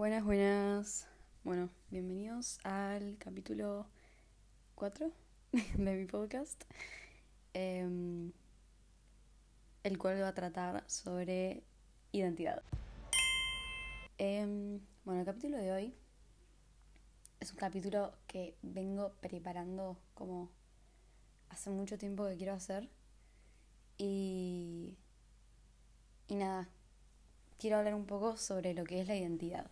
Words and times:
Buenas, 0.00 0.24
buenas. 0.24 1.08
Bueno, 1.44 1.68
bienvenidos 1.90 2.58
al 2.64 3.18
capítulo 3.18 3.86
4 4.74 5.12
de 5.52 5.94
mi 5.94 6.06
podcast, 6.06 6.64
em, 7.52 8.32
el 9.82 9.98
cual 9.98 10.22
va 10.22 10.28
a 10.28 10.34
tratar 10.34 10.84
sobre 10.86 11.64
identidad. 12.12 12.62
Em, 14.16 14.80
bueno, 15.04 15.20
el 15.20 15.26
capítulo 15.26 15.58
de 15.58 15.70
hoy 15.70 15.94
es 17.38 17.50
un 17.50 17.58
capítulo 17.58 18.14
que 18.26 18.56
vengo 18.62 19.12
preparando 19.20 19.98
como 20.14 20.48
hace 21.50 21.68
mucho 21.68 21.98
tiempo 21.98 22.26
que 22.26 22.38
quiero 22.38 22.54
hacer. 22.54 22.88
Y, 23.98 24.96
y 26.26 26.36
nada, 26.36 26.70
quiero 27.58 27.76
hablar 27.76 27.94
un 27.94 28.06
poco 28.06 28.38
sobre 28.38 28.72
lo 28.72 28.84
que 28.84 29.02
es 29.02 29.06
la 29.06 29.14
identidad. 29.14 29.70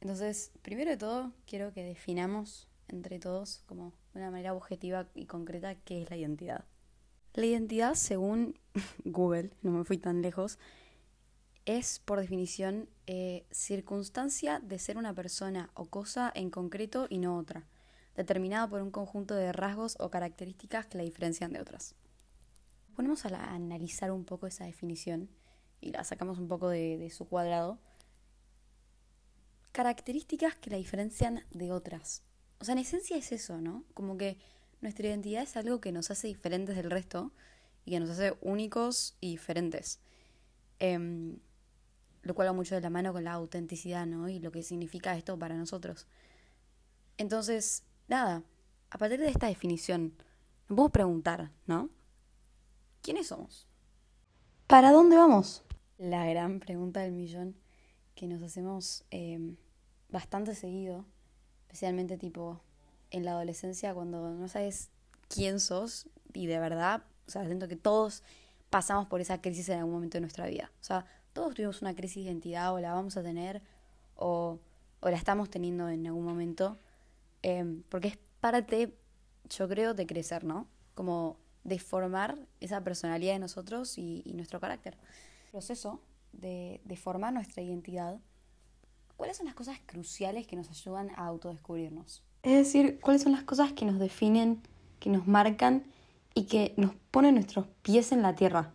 Entonces, 0.00 0.50
primero 0.62 0.90
de 0.90 0.96
todo, 0.96 1.32
quiero 1.46 1.72
que 1.72 1.84
definamos 1.84 2.68
entre 2.88 3.18
todos, 3.18 3.62
como 3.66 3.92
de 4.14 4.20
una 4.20 4.30
manera 4.30 4.54
objetiva 4.54 5.08
y 5.14 5.26
concreta, 5.26 5.74
qué 5.74 6.02
es 6.02 6.10
la 6.10 6.16
identidad. 6.16 6.64
La 7.34 7.46
identidad, 7.46 7.94
según 7.94 8.58
Google, 9.04 9.50
no 9.62 9.72
me 9.72 9.84
fui 9.84 9.98
tan 9.98 10.22
lejos, 10.22 10.58
es 11.66 12.00
por 12.00 12.18
definición 12.18 12.88
eh, 13.06 13.46
circunstancia 13.50 14.58
de 14.58 14.78
ser 14.78 14.96
una 14.96 15.14
persona 15.14 15.70
o 15.74 15.86
cosa 15.86 16.32
en 16.34 16.50
concreto 16.50 17.06
y 17.10 17.18
no 17.18 17.36
otra, 17.36 17.68
determinada 18.16 18.68
por 18.68 18.80
un 18.80 18.90
conjunto 18.90 19.34
de 19.34 19.52
rasgos 19.52 19.96
o 20.00 20.10
características 20.10 20.86
que 20.86 20.98
la 20.98 21.04
diferencian 21.04 21.52
de 21.52 21.60
otras. 21.60 21.94
Ponemos 22.96 23.24
a, 23.26 23.54
analizar 23.54 24.10
un 24.10 24.24
poco 24.24 24.46
esa 24.46 24.64
definición 24.64 25.28
y 25.80 25.92
la 25.92 26.04
sacamos 26.04 26.38
un 26.38 26.48
poco 26.48 26.68
de 26.68 27.08
su 27.10 27.28
cuadrado 27.28 27.78
características 29.72 30.56
que 30.56 30.70
la 30.70 30.76
diferencian 30.76 31.44
de 31.50 31.72
otras. 31.72 32.22
O 32.58 32.64
sea, 32.64 32.72
en 32.72 32.78
esencia 32.78 33.16
es 33.16 33.32
eso, 33.32 33.60
¿no? 33.60 33.84
Como 33.94 34.16
que 34.16 34.36
nuestra 34.80 35.08
identidad 35.08 35.42
es 35.42 35.56
algo 35.56 35.80
que 35.80 35.92
nos 35.92 36.10
hace 36.10 36.26
diferentes 36.26 36.76
del 36.76 36.90
resto 36.90 37.32
y 37.84 37.92
que 37.92 38.00
nos 38.00 38.10
hace 38.10 38.36
únicos 38.40 39.16
y 39.20 39.30
diferentes. 39.32 40.00
Em, 40.78 41.38
lo 42.22 42.34
cual 42.34 42.48
va 42.48 42.52
mucho 42.52 42.74
de 42.74 42.80
la 42.80 42.90
mano 42.90 43.12
con 43.12 43.24
la 43.24 43.32
autenticidad, 43.32 44.06
¿no? 44.06 44.28
Y 44.28 44.40
lo 44.40 44.52
que 44.52 44.62
significa 44.62 45.16
esto 45.16 45.38
para 45.38 45.56
nosotros. 45.56 46.06
Entonces, 47.16 47.82
nada, 48.08 48.42
a 48.90 48.98
partir 48.98 49.20
de 49.20 49.28
esta 49.28 49.46
definición, 49.46 50.14
nos 50.68 50.76
podemos 50.76 50.92
preguntar, 50.92 51.50
¿no? 51.66 51.88
¿Quiénes 53.02 53.28
somos? 53.28 53.66
¿Para 54.66 54.92
dónde 54.92 55.16
vamos? 55.16 55.62
La 55.98 56.26
gran 56.26 56.60
pregunta 56.60 57.00
del 57.00 57.12
millón 57.12 57.56
que 58.20 58.28
nos 58.28 58.42
hacemos 58.42 59.02
em, 59.10 59.56
bastante 60.10 60.54
seguido, 60.54 61.06
especialmente 61.62 62.18
tipo 62.18 62.60
en 63.10 63.24
la 63.24 63.30
adolescencia 63.30 63.94
cuando 63.94 64.34
no 64.34 64.46
sabes 64.46 64.90
quién 65.30 65.58
sos 65.58 66.06
y 66.34 66.46
de 66.46 66.58
verdad, 66.58 67.02
o 67.26 67.30
sea, 67.30 67.46
siento 67.46 67.66
que 67.66 67.76
todos 67.76 68.22
pasamos 68.68 69.06
por 69.06 69.22
esa 69.22 69.40
crisis 69.40 69.70
en 69.70 69.78
algún 69.78 69.94
momento 69.94 70.18
de 70.18 70.20
nuestra 70.20 70.46
vida. 70.46 70.70
O 70.82 70.84
sea, 70.84 71.06
todos 71.32 71.54
tuvimos 71.54 71.80
una 71.80 71.94
crisis 71.94 72.16
de 72.16 72.30
identidad 72.30 72.74
o 72.74 72.78
la 72.78 72.92
vamos 72.92 73.16
a 73.16 73.22
tener 73.22 73.62
o, 74.16 74.58
o 75.00 75.08
la 75.08 75.16
estamos 75.16 75.48
teniendo 75.48 75.88
en 75.88 76.06
algún 76.06 76.26
momento, 76.26 76.76
em, 77.40 77.82
porque 77.88 78.08
es 78.08 78.18
parte, 78.42 78.98
yo 79.48 79.66
creo, 79.66 79.94
de 79.94 80.06
crecer, 80.06 80.44
¿no? 80.44 80.68
Como 80.94 81.38
de 81.64 81.78
formar 81.78 82.36
esa 82.60 82.84
personalidad 82.84 83.32
de 83.32 83.38
nosotros 83.38 83.96
y, 83.96 84.20
y 84.26 84.34
nuestro 84.34 84.60
carácter. 84.60 84.98
El 85.46 85.52
proceso 85.52 86.02
de, 86.32 86.80
formar 86.96 87.32
nuestra 87.32 87.62
identidad, 87.62 88.18
¿cuáles 89.16 89.36
son 89.36 89.46
las 89.46 89.54
cosas 89.54 89.78
cruciales 89.86 90.46
que 90.46 90.56
nos 90.56 90.68
ayudan 90.68 91.10
a 91.10 91.26
autodescubrirnos? 91.26 92.24
Es 92.42 92.52
decir, 92.52 93.00
¿cuáles 93.00 93.22
son 93.22 93.32
las 93.32 93.42
cosas 93.42 93.72
que 93.72 93.84
nos 93.84 93.98
definen, 93.98 94.62
que 94.98 95.10
nos 95.10 95.26
marcan 95.26 95.84
y 96.34 96.44
que 96.44 96.74
nos 96.76 96.94
ponen 97.10 97.34
nuestros 97.34 97.66
pies 97.82 98.12
en 98.12 98.22
la 98.22 98.34
tierra 98.34 98.72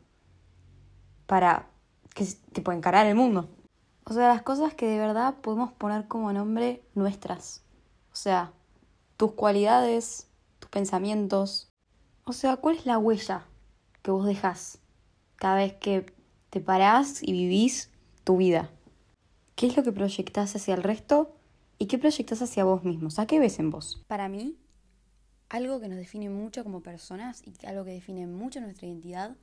para 1.26 1.68
que 2.14 2.26
tipo, 2.54 2.72
encarar 2.72 3.08
el 3.08 3.16
mundo? 3.16 3.50
O 4.06 4.14
sea, 4.14 4.28
las 4.28 4.44
cosas 4.44 4.74
que 4.76 4.86
de 4.86 5.00
verdad 5.00 5.36
podemos 5.42 5.72
poner 5.72 6.08
como 6.08 6.32
nombre 6.32 6.84
nuestras. 6.94 7.64
O 8.14 8.16
sea, 8.16 8.54
tus 9.18 9.32
cualidades, 9.32 10.28
tus 10.60 10.70
pensamientos. 10.70 11.72
O 12.24 12.34
sea, 12.34 12.58
¿cuál 12.58 12.76
es 12.76 12.86
la 12.86 13.00
huella 13.00 13.46
que 14.04 14.12
vos 14.12 14.26
dejas 14.26 14.80
cada 15.38 15.56
vez 15.56 15.74
que 15.74 16.15
te 16.56 16.62
parás 16.62 17.22
y 17.22 17.34
vivís 17.34 17.92
tu 18.24 18.38
vida. 18.38 18.72
¿Qué 19.58 19.68
es 19.68 19.76
lo 19.76 19.84
que 19.84 19.92
proyectás 19.92 20.56
hacia 20.56 20.74
el 20.74 20.84
resto 20.84 21.36
y 21.78 21.88
qué 21.88 21.98
proyectás 21.98 22.42
hacia 22.42 22.64
vos 22.64 22.86
mismos? 22.86 23.20
¿A 23.20 23.28
qué 23.28 23.40
ves 23.40 23.60
en 23.60 23.72
vos? 23.72 24.02
Para 24.08 24.30
mí, 24.30 24.56
algo 25.50 25.82
que 25.82 25.90
nos 25.90 25.98
define 25.98 26.30
mucho 26.30 26.64
como 26.64 26.82
personas 26.82 27.44
y 27.46 27.66
algo 27.66 27.84
que 27.84 27.92
define 27.92 28.26
mucho 28.26 28.62
nuestra 28.62 28.88
identidad 28.88 29.36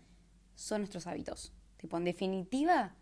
son 0.54 0.80
nuestros 0.80 1.06
hábitos. 1.06 1.52
Tipo, 1.76 1.98
en 1.98 2.04
definitiva, 2.04 2.94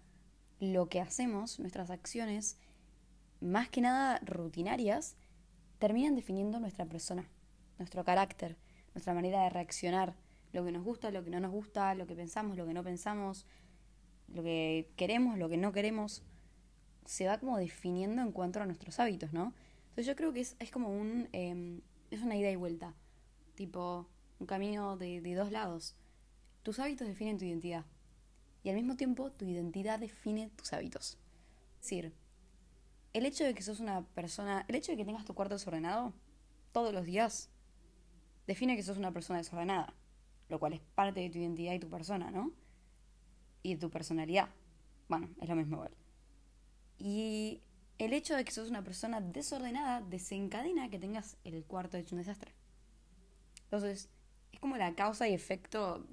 lo 0.59 0.89
que 0.89 1.01
hacemos, 1.01 1.61
nuestras 1.61 1.89
acciones, 1.91 2.59
más 3.41 3.69
que 3.69 3.81
nada 3.81 4.19
rutinarias, 4.25 5.15
terminan 5.79 6.17
definiendo 6.17 6.59
nuestra 6.59 6.85
persona, 6.85 7.29
nuestro 7.79 8.03
carácter, 8.05 8.57
nuestra 8.93 9.15
manera 9.15 9.45
de 9.45 9.51
reaccionar, 9.51 10.17
lo 10.53 10.65
que 10.65 10.73
nos 10.73 10.83
gusta, 10.83 11.13
lo 11.13 11.23
que 11.23 11.31
no 11.31 11.39
nos 11.39 11.53
gusta, 11.53 11.95
lo 11.95 12.09
que 12.09 12.17
pensamos, 12.17 12.57
lo 12.57 12.67
que 12.67 12.75
no 12.75 12.83
pensamos, 12.83 13.47
lo 14.33 14.43
que 14.43 14.91
queremos, 14.97 15.39
lo 15.39 15.49
que 15.49 15.57
no 15.57 15.73
queremos, 15.73 16.23
se 17.05 17.27
va 17.27 17.39
como 17.39 17.59
definiendo 17.59 18.23
en 18.23 18.33
cuanto 18.33 18.61
a 18.61 18.67
nuestros 18.67 19.01
hábitos, 19.01 19.33
¿no? 19.33 19.55
Entonces 19.83 20.07
yo 20.07 20.17
creo 20.17 20.33
que 20.33 20.41
es, 20.41 20.57
es 20.59 20.71
como 20.71 20.89
un, 20.89 21.29
em, 21.33 21.81
es 22.11 22.23
una 22.23 22.37
ida 22.37 22.51
y 22.51 22.57
vuelta, 22.57 22.95
tipo 23.55 24.09
un 24.39 24.47
camino 24.47 24.97
de, 24.97 25.21
de 25.21 25.35
dos 25.35 25.51
lados. 25.51 25.97
Tus 26.63 26.79
hábitos 26.79 27.09
definen 27.09 27.39
tu 27.39 27.45
identidad 27.45 27.85
y 28.63 28.69
al 28.69 28.77
mismo 28.77 28.97
tiempo 28.97 29.31
tu 29.33 29.45
identidad 29.45 29.99
define 29.99 30.51
tus 30.57 30.73
hábitos. 30.73 31.19
Es 31.81 31.83
decir, 31.83 32.15
el 33.13 33.27
hecho 33.27 33.45
de 33.45 33.55
que 33.55 33.63
sos 33.63 33.81
una 33.81 34.03
persona, 34.03 34.65
el 34.69 34.75
hecho 34.75 34.93
de 34.93 34.99
que 34.99 35.05
tengas 35.05 35.25
tu 35.25 35.35
cuarto 35.35 35.55
desordenado 35.55 36.13
todos 36.73 36.93
los 36.93 37.05
días, 37.05 37.51
define 38.47 38.77
que 38.77 38.83
sos 38.83 38.99
una 38.99 39.13
persona 39.13 39.39
desordenada, 39.39 39.95
lo 40.49 40.59
cual 40.61 40.75
es 40.75 40.81
parte 40.95 41.21
de 41.21 41.31
tu 41.31 41.39
identidad 41.39 41.73
y 41.73 41.81
tu 41.81 41.89
persona, 41.89 42.31
¿no? 42.31 42.53
Y 43.63 43.77
tu 43.77 43.91
personalidad. 43.91 44.49
Bueno, 45.09 45.29
es 45.41 45.49
lo 45.49 45.57
mismo 45.57 45.77
igual. 45.77 45.93
Y 46.99 47.63
el 47.99 48.13
hecho 48.13 48.37
de 48.37 48.45
que 48.45 48.53
sos 48.53 48.71
una 48.71 48.85
persona 48.85 49.21
desordenada 49.21 50.01
desencadena 50.01 50.89
que 50.91 50.99
tengas 50.99 51.37
el 51.45 51.65
cuarto 51.65 51.97
hecho 51.97 52.15
un 52.15 52.21
desastre. 52.21 52.55
Entonces, 53.65 54.09
es 54.53 54.61
como 54.61 54.77
la 54.77 54.95
causa 54.95 55.29
y 55.29 55.35
efecto 55.35 56.07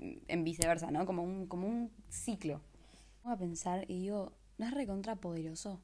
en 0.00 0.44
viceversa, 0.44 0.90
¿no? 0.90 1.06
Como 1.06 1.22
un, 1.22 1.46
como 1.46 1.66
un 1.66 1.90
ciclo. 2.08 2.60
Voy 3.22 3.32
a 3.32 3.36
pensar 3.36 3.84
y 3.88 4.00
digo, 4.00 4.32
¿no 4.58 4.66
es 4.66 4.74
recontrapoderoso 4.74 5.80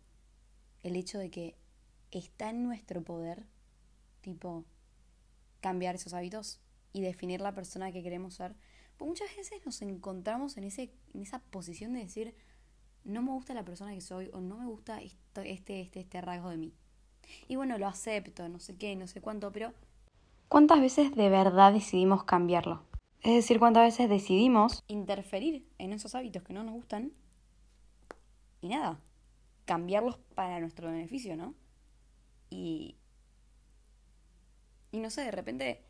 el 0.82 0.96
hecho 0.96 1.18
de 1.18 1.30
que 1.30 1.56
está 2.10 2.50
en 2.50 2.64
nuestro 2.64 3.02
poder, 3.02 3.46
tipo, 4.20 4.64
cambiar 5.60 5.94
esos 5.94 6.12
hábitos 6.12 6.60
y 6.92 7.02
definir 7.02 7.40
la 7.40 7.54
persona 7.54 7.92
que 7.92 8.02
queremos 8.02 8.34
ser? 8.34 8.54
Muchas 9.06 9.34
veces 9.36 9.64
nos 9.64 9.80
encontramos 9.82 10.56
en, 10.56 10.64
ese, 10.64 10.92
en 11.14 11.22
esa 11.22 11.38
posición 11.38 11.92
de 11.92 12.00
decir, 12.00 12.34
no 13.04 13.22
me 13.22 13.30
gusta 13.30 13.54
la 13.54 13.64
persona 13.64 13.92
que 13.94 14.00
soy 14.00 14.30
o 14.32 14.40
no 14.40 14.56
me 14.58 14.66
gusta 14.66 15.00
esto, 15.00 15.40
este, 15.42 15.80
este, 15.80 16.00
este 16.00 16.20
rasgo 16.20 16.50
de 16.50 16.56
mí. 16.56 16.74
Y 17.48 17.56
bueno, 17.56 17.78
lo 17.78 17.86
acepto, 17.86 18.48
no 18.48 18.58
sé 18.58 18.76
qué, 18.76 18.96
no 18.96 19.06
sé 19.06 19.20
cuánto, 19.20 19.52
pero 19.52 19.72
¿cuántas 20.48 20.80
veces 20.80 21.14
de 21.14 21.28
verdad 21.28 21.72
decidimos 21.72 22.24
cambiarlo? 22.24 22.82
Es 23.22 23.34
decir, 23.34 23.58
cuántas 23.58 23.84
veces 23.84 24.08
decidimos 24.08 24.82
interferir 24.88 25.68
en 25.78 25.92
esos 25.92 26.14
hábitos 26.14 26.42
que 26.42 26.54
no 26.54 26.64
nos 26.64 26.74
gustan 26.74 27.12
y 28.62 28.68
nada, 28.68 29.00
cambiarlos 29.64 30.18
para 30.34 30.60
nuestro 30.60 30.90
beneficio, 30.90 31.36
¿no? 31.36 31.54
Y... 32.48 32.96
Y 34.92 34.98
no 34.98 35.08
sé, 35.10 35.22
de 35.22 35.30
repente 35.30 35.84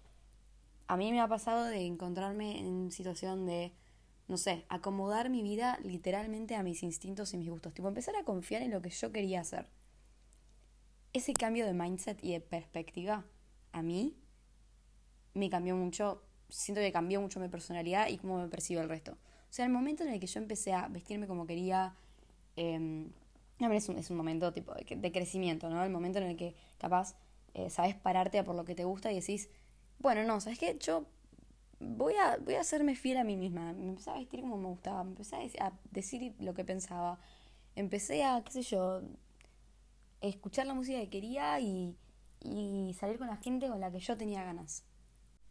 a 0.91 0.97
mí 0.97 1.13
me 1.13 1.21
ha 1.21 1.29
pasado 1.29 1.67
de 1.67 1.87
encontrarme 1.87 2.59
en 2.59 2.91
situación 2.91 3.47
de, 3.47 3.73
no 4.27 4.37
sé, 4.37 4.67
acomodar 4.69 5.31
mi 5.31 5.41
vida 5.41 5.79
literalmente 5.85 6.57
a 6.57 6.65
mis 6.65 6.83
instintos 6.83 7.33
y 7.33 7.37
mis 7.37 7.49
gustos. 7.49 7.73
Tipo, 7.73 7.87
empezar 7.87 8.17
a 8.17 8.25
confiar 8.25 8.63
en 8.63 8.73
lo 8.73 8.83
que 8.83 8.91
yo 8.91 9.13
quería 9.13 9.41
hacer. 9.41 9.69
Ese 11.13 11.33
cambio 11.33 11.65
de 11.65 11.75
mindset 11.75 12.19
y 12.25 12.33
de 12.33 12.41
perspectiva, 12.41 13.25
a 13.71 13.83
mí, 13.83 14.17
me 15.33 15.49
cambió 15.49 15.77
mucho. 15.77 16.25
Siento 16.49 16.81
que 16.81 16.91
cambió 16.91 17.21
mucho 17.21 17.39
mi 17.39 17.47
personalidad 17.47 18.09
y 18.09 18.19
cómo 18.19 18.39
me 18.39 18.49
percibo 18.49 18.81
el 18.81 18.89
resto. 18.89 19.13
O 19.13 19.53
sea, 19.53 19.67
el 19.67 19.71
momento 19.71 20.03
en 20.03 20.09
el 20.09 20.19
que 20.19 20.27
yo 20.27 20.41
empecé 20.41 20.73
a 20.73 20.89
vestirme 20.89 21.29
como 21.29 21.47
quería, 21.47 21.95
eh, 22.57 23.07
es, 23.61 23.89
un, 23.89 23.97
es 23.97 24.11
un 24.11 24.17
momento 24.17 24.53
tipo 24.53 24.75
de, 24.75 25.13
crecimiento, 25.13 25.71
¿no? 25.71 25.85
El 25.85 25.91
momento 25.91 26.19
en 26.19 26.25
el 26.25 26.37
que 26.37 26.57
capaz 26.79 27.15
eh, 27.55 27.71
sabes 27.71 27.95
pararte 27.95 28.41
a 28.41 28.45
por 28.45 28.57
lo 28.57 28.65
que 28.65 28.75
te 28.75 28.83
gusta 28.83 29.13
y 29.13 29.21
decís, 29.21 29.51
bueno, 30.01 30.25
no, 30.25 30.41
¿sabes 30.41 30.59
qué? 30.59 30.77
Yo 30.81 31.07
voy 31.79 32.15
a, 32.15 32.39
voy 32.39 32.55
a 32.55 32.61
hacerme 32.61 32.97
fiel 32.97 33.19
a 33.19 33.25
mí 33.25 33.37
misma. 33.37 33.73
Me 33.75 33.89
empecé 33.89 34.11
a 34.11 34.15
vestir 34.15 34.41
como 34.41 34.57
me 34.57 34.69
gustaba, 34.69 35.05
me 35.05 35.11
empecé 35.11 35.37
a 35.61 35.73
decir 35.91 36.35
lo 36.41 36.55
que 36.55 36.65
pensaba. 36.65 37.19
Empecé 37.77 38.25
a, 38.25 38.43
qué 38.43 38.53
sé 38.53 38.63
yo, 38.63 39.03
escuchar 40.21 40.67
la 40.67 40.75
música 40.75 40.99
que 41.01 41.11
quería 41.11 41.61
y, 41.61 41.97
y 42.41 42.95
salir 42.99 43.19
con 43.19 43.29
la 43.29 43.37
gente 43.37 43.69
con 43.69 43.81
la 43.81 43.91
que 43.91 44.01
yo 44.01 44.17
tenía 44.17 44.43
ganas. 44.43 44.85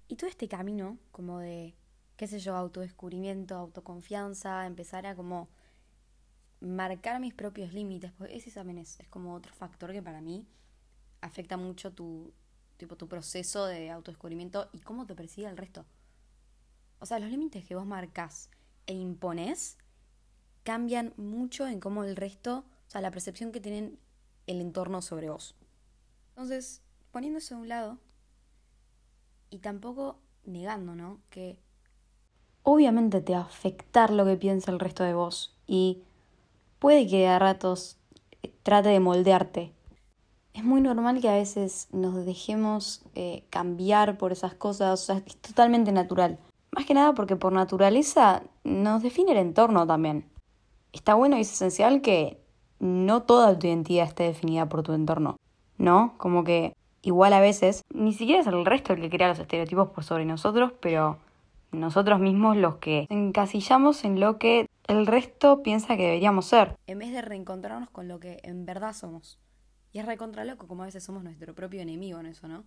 Y 0.07 0.15
todo 0.15 0.29
este 0.29 0.47
camino, 0.47 0.97
como 1.11 1.39
de, 1.39 1.75
qué 2.17 2.27
sé 2.27 2.39
yo, 2.39 2.55
autodescubrimiento, 2.55 3.55
autoconfianza, 3.55 4.65
empezar 4.65 5.05
a 5.05 5.15
como 5.15 5.47
marcar 6.59 7.19
mis 7.19 7.33
propios 7.33 7.73
límites, 7.73 8.11
porque 8.17 8.35
ese 8.35 8.51
también 8.51 8.79
es, 8.79 8.99
es 8.99 9.07
como 9.07 9.33
otro 9.35 9.53
factor 9.53 9.93
que 9.93 10.01
para 10.01 10.19
mí 10.21 10.47
afecta 11.21 11.57
mucho 11.57 11.93
tu, 11.93 12.33
tipo, 12.79 12.95
tu 12.95 13.07
proceso 13.07 13.65
de 13.65 13.91
autodescubrimiento 13.91 14.69
y 14.73 14.79
cómo 14.79 15.05
te 15.05 15.13
persigue 15.13 15.47
el 15.47 15.57
resto. 15.57 15.85
O 16.99 17.05
sea, 17.05 17.19
los 17.19 17.29
límites 17.29 17.65
que 17.65 17.75
vos 17.75 17.85
marcas 17.85 18.49
e 18.87 18.93
impones 18.93 19.77
cambian 20.63 21.13
mucho 21.17 21.67
en 21.67 21.79
cómo 21.79 22.03
el 22.03 22.15
resto, 22.15 22.65
o 22.87 22.89
sea, 22.89 23.01
la 23.01 23.11
percepción 23.11 23.51
que 23.51 23.59
tienen 23.59 23.99
el 24.47 24.61
entorno 24.61 25.01
sobre 25.01 25.29
vos. 25.29 25.55
Entonces, 26.29 26.81
poniéndose 27.11 27.53
a 27.53 27.57
un 27.57 27.67
lado 27.67 27.97
y 29.49 29.59
tampoco 29.59 30.17
negando, 30.45 30.95
¿no? 30.95 31.19
Que 31.29 31.59
obviamente 32.63 33.21
te 33.21 33.33
va 33.33 33.39
a 33.39 33.43
afectar 33.43 34.09
lo 34.09 34.25
que 34.25 34.37
piensa 34.37 34.71
el 34.71 34.79
resto 34.79 35.03
de 35.03 35.13
vos 35.13 35.53
y 35.67 36.01
puede 36.79 37.07
que 37.07 37.27
a 37.27 37.39
ratos 37.39 37.97
trate 38.63 38.89
de 38.89 38.99
moldearte. 38.99 39.73
Es 40.53 40.63
muy 40.63 40.81
normal 40.81 41.21
que 41.21 41.29
a 41.29 41.35
veces 41.35 41.87
nos 41.91 42.25
dejemos 42.25 43.03
eh, 43.15 43.43
cambiar 43.49 44.17
por 44.17 44.31
esas 44.31 44.53
cosas, 44.53 45.01
o 45.01 45.05
sea, 45.05 45.23
es 45.25 45.37
totalmente 45.37 45.91
natural. 45.91 46.39
Más 46.71 46.85
que 46.85 46.93
nada 46.93 47.13
porque 47.13 47.35
por 47.35 47.53
naturaleza 47.53 48.43
nos 48.63 49.01
define 49.01 49.31
el 49.31 49.37
entorno 49.37 49.87
también. 49.87 50.25
Está 50.91 51.13
bueno 51.13 51.37
y 51.37 51.41
es 51.41 51.51
esencial 51.51 52.01
que 52.01 52.39
no 52.79 53.23
toda 53.23 53.57
tu 53.57 53.67
identidad 53.67 54.07
esté 54.07 54.23
definida 54.23 54.67
por 54.67 54.83
tu 54.83 54.93
entorno, 54.93 55.37
¿no? 55.77 56.13
Como 56.17 56.43
que 56.43 56.75
igual 57.01 57.33
a 57.33 57.39
veces 57.39 57.83
ni 57.93 58.13
siquiera 58.13 58.41
es 58.41 58.47
el 58.47 58.65
resto 58.65 58.93
el 58.93 59.01
que 59.01 59.09
crea 59.09 59.29
los 59.29 59.39
estereotipos 59.39 59.89
por 59.89 60.03
sobre 60.03 60.25
nosotros, 60.25 60.73
pero 60.79 61.17
nosotros 61.71 62.19
mismos 62.19 62.57
los 62.57 62.75
que 62.75 63.05
encasillamos 63.09 64.03
en 64.03 64.19
lo 64.19 64.37
que 64.37 64.67
el 64.87 65.05
resto 65.05 65.61
piensa 65.61 65.97
que 65.97 66.03
deberíamos 66.03 66.45
ser. 66.45 66.75
En 66.87 66.99
vez 66.99 67.11
de 67.11 67.21
reencontrarnos 67.21 67.89
con 67.89 68.07
lo 68.07 68.19
que 68.19 68.39
en 68.43 68.65
verdad 68.65 68.93
somos. 68.93 69.37
Y 69.91 69.99
es 69.99 70.05
recontra 70.05 70.45
loco 70.45 70.67
como 70.67 70.83
a 70.83 70.85
veces 70.85 71.03
somos 71.03 71.23
nuestro 71.23 71.55
propio 71.55 71.81
enemigo 71.81 72.19
en 72.19 72.27
eso, 72.27 72.47
¿no? 72.47 72.63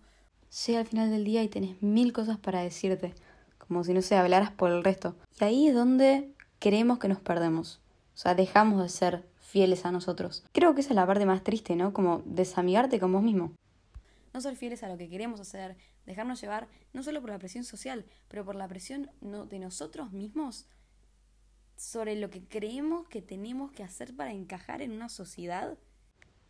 Llega 0.65 0.79
al 0.79 0.87
final 0.87 1.09
del 1.09 1.23
día 1.23 1.41
y 1.43 1.47
tenés 1.47 1.81
mil 1.81 2.13
cosas 2.13 2.37
para 2.37 2.61
decirte, 2.61 3.13
como 3.57 3.83
si 3.83 3.93
no 3.93 4.01
se 4.01 4.15
hablaras 4.15 4.51
por 4.51 4.71
el 4.71 4.83
resto. 4.83 5.15
Y 5.39 5.43
ahí 5.43 5.67
es 5.67 5.73
donde 5.73 6.31
creemos 6.59 6.99
que 6.99 7.07
nos 7.07 7.19
perdemos. 7.19 7.79
O 8.13 8.17
sea, 8.17 8.35
dejamos 8.35 8.81
de 8.81 8.89
ser 8.89 9.27
fieles 9.39 9.85
a 9.85 9.91
nosotros. 9.91 10.43
Creo 10.51 10.75
que 10.75 10.81
esa 10.81 10.91
es 10.91 10.95
la 10.95 11.07
parte 11.07 11.25
más 11.25 11.43
triste, 11.43 11.75
¿no? 11.75 11.93
Como 11.93 12.21
desamigarte 12.25 12.99
con 12.99 13.11
vos 13.11 13.23
mismo. 13.23 13.53
No 14.33 14.41
ser 14.41 14.55
fieles 14.55 14.83
a 14.83 14.89
lo 14.89 14.97
que 14.97 15.09
queremos 15.09 15.39
hacer, 15.39 15.77
dejarnos 16.05 16.41
llevar 16.41 16.67
no 16.91 17.03
solo 17.03 17.21
por 17.21 17.29
la 17.29 17.39
presión 17.39 17.63
social, 17.63 18.05
pero 18.27 18.43
por 18.43 18.55
la 18.55 18.67
presión 18.67 19.09
de 19.21 19.59
nosotros 19.59 20.11
mismos 20.11 20.67
sobre 21.75 22.15
lo 22.15 22.29
que 22.29 22.43
creemos 22.43 23.07
que 23.07 23.21
tenemos 23.21 23.71
que 23.71 23.83
hacer 23.83 24.15
para 24.15 24.31
encajar 24.31 24.81
en 24.81 24.91
una 24.91 25.09
sociedad 25.09 25.77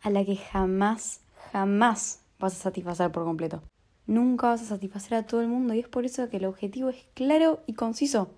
a 0.03 0.09
la 0.09 0.23
que 0.25 0.35
jamás, 0.35 1.21
jamás 1.51 2.21
vas 2.37 2.53
a 2.53 2.63
satisfacer 2.63 3.11
por 3.11 3.23
completo. 3.23 3.63
Nunca 4.05 4.47
vas 4.47 4.61
a 4.61 4.65
satisfacer 4.65 5.15
a 5.15 5.25
todo 5.25 5.41
el 5.41 5.47
mundo 5.47 5.73
y 5.73 5.79
es 5.79 5.87
por 5.87 6.05
eso 6.05 6.29
que 6.29 6.37
el 6.37 6.45
objetivo 6.45 6.89
es 6.89 7.05
claro 7.13 7.63
y 7.67 7.73
conciso, 7.73 8.29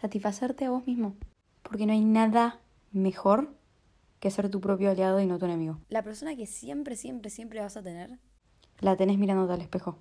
satisfacerte 0.00 0.64
a 0.64 0.70
vos 0.70 0.86
mismo. 0.86 1.16
Porque 1.64 1.84
no 1.84 1.92
hay 1.92 2.04
nada 2.04 2.60
mejor 2.92 3.52
que 4.20 4.30
ser 4.30 4.50
tu 4.50 4.60
propio 4.60 4.90
aliado 4.90 5.20
y 5.20 5.26
no 5.26 5.38
tu 5.38 5.46
enemigo. 5.46 5.80
La 5.88 6.04
persona 6.04 6.36
que 6.36 6.46
siempre, 6.46 6.94
siempre, 6.94 7.28
siempre 7.28 7.60
vas 7.60 7.76
a 7.76 7.82
tener, 7.82 8.18
la 8.78 8.96
tenés 8.96 9.18
mirándote 9.18 9.52
al 9.52 9.60
espejo. 9.62 9.98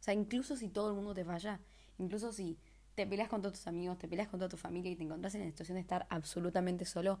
O 0.00 0.02
sea, 0.02 0.14
incluso 0.14 0.56
si 0.56 0.68
todo 0.68 0.88
el 0.88 0.96
mundo 0.96 1.14
te 1.14 1.24
falla, 1.24 1.60
incluso 1.98 2.32
si 2.32 2.58
te 2.96 3.06
peleas 3.06 3.28
con 3.28 3.42
todos 3.42 3.54
tus 3.54 3.66
amigos, 3.68 3.96
te 3.98 4.08
peleas 4.08 4.28
con 4.28 4.40
toda 4.40 4.48
tu 4.48 4.56
familia 4.56 4.90
y 4.90 4.96
te 4.96 5.04
encontrás 5.04 5.36
en 5.36 5.42
la 5.42 5.46
situación 5.46 5.76
de 5.76 5.82
estar 5.82 6.06
absolutamente 6.10 6.84
solo, 6.84 7.20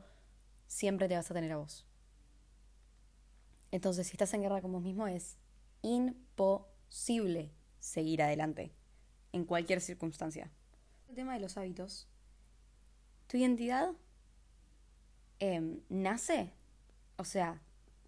siempre 0.66 1.06
te 1.06 1.14
vas 1.14 1.30
a 1.30 1.34
tener 1.34 1.52
a 1.52 1.58
vos. 1.58 1.87
Entonces, 3.70 4.06
si 4.06 4.12
estás 4.12 4.32
en 4.34 4.42
guerra 4.42 4.62
con 4.62 4.72
vos 4.72 4.82
mismo, 4.82 5.06
es 5.06 5.36
imposible 5.82 7.50
seguir 7.78 8.22
adelante 8.22 8.72
en 9.32 9.44
cualquier 9.44 9.80
circunstancia. 9.80 10.50
El 11.08 11.14
tema 11.14 11.34
de 11.34 11.40
los 11.40 11.56
hábitos. 11.56 12.08
Tu 13.26 13.36
identidad 13.36 13.90
em, 15.38 15.80
nace, 15.88 16.52
o 17.16 17.24
sea, 17.24 17.60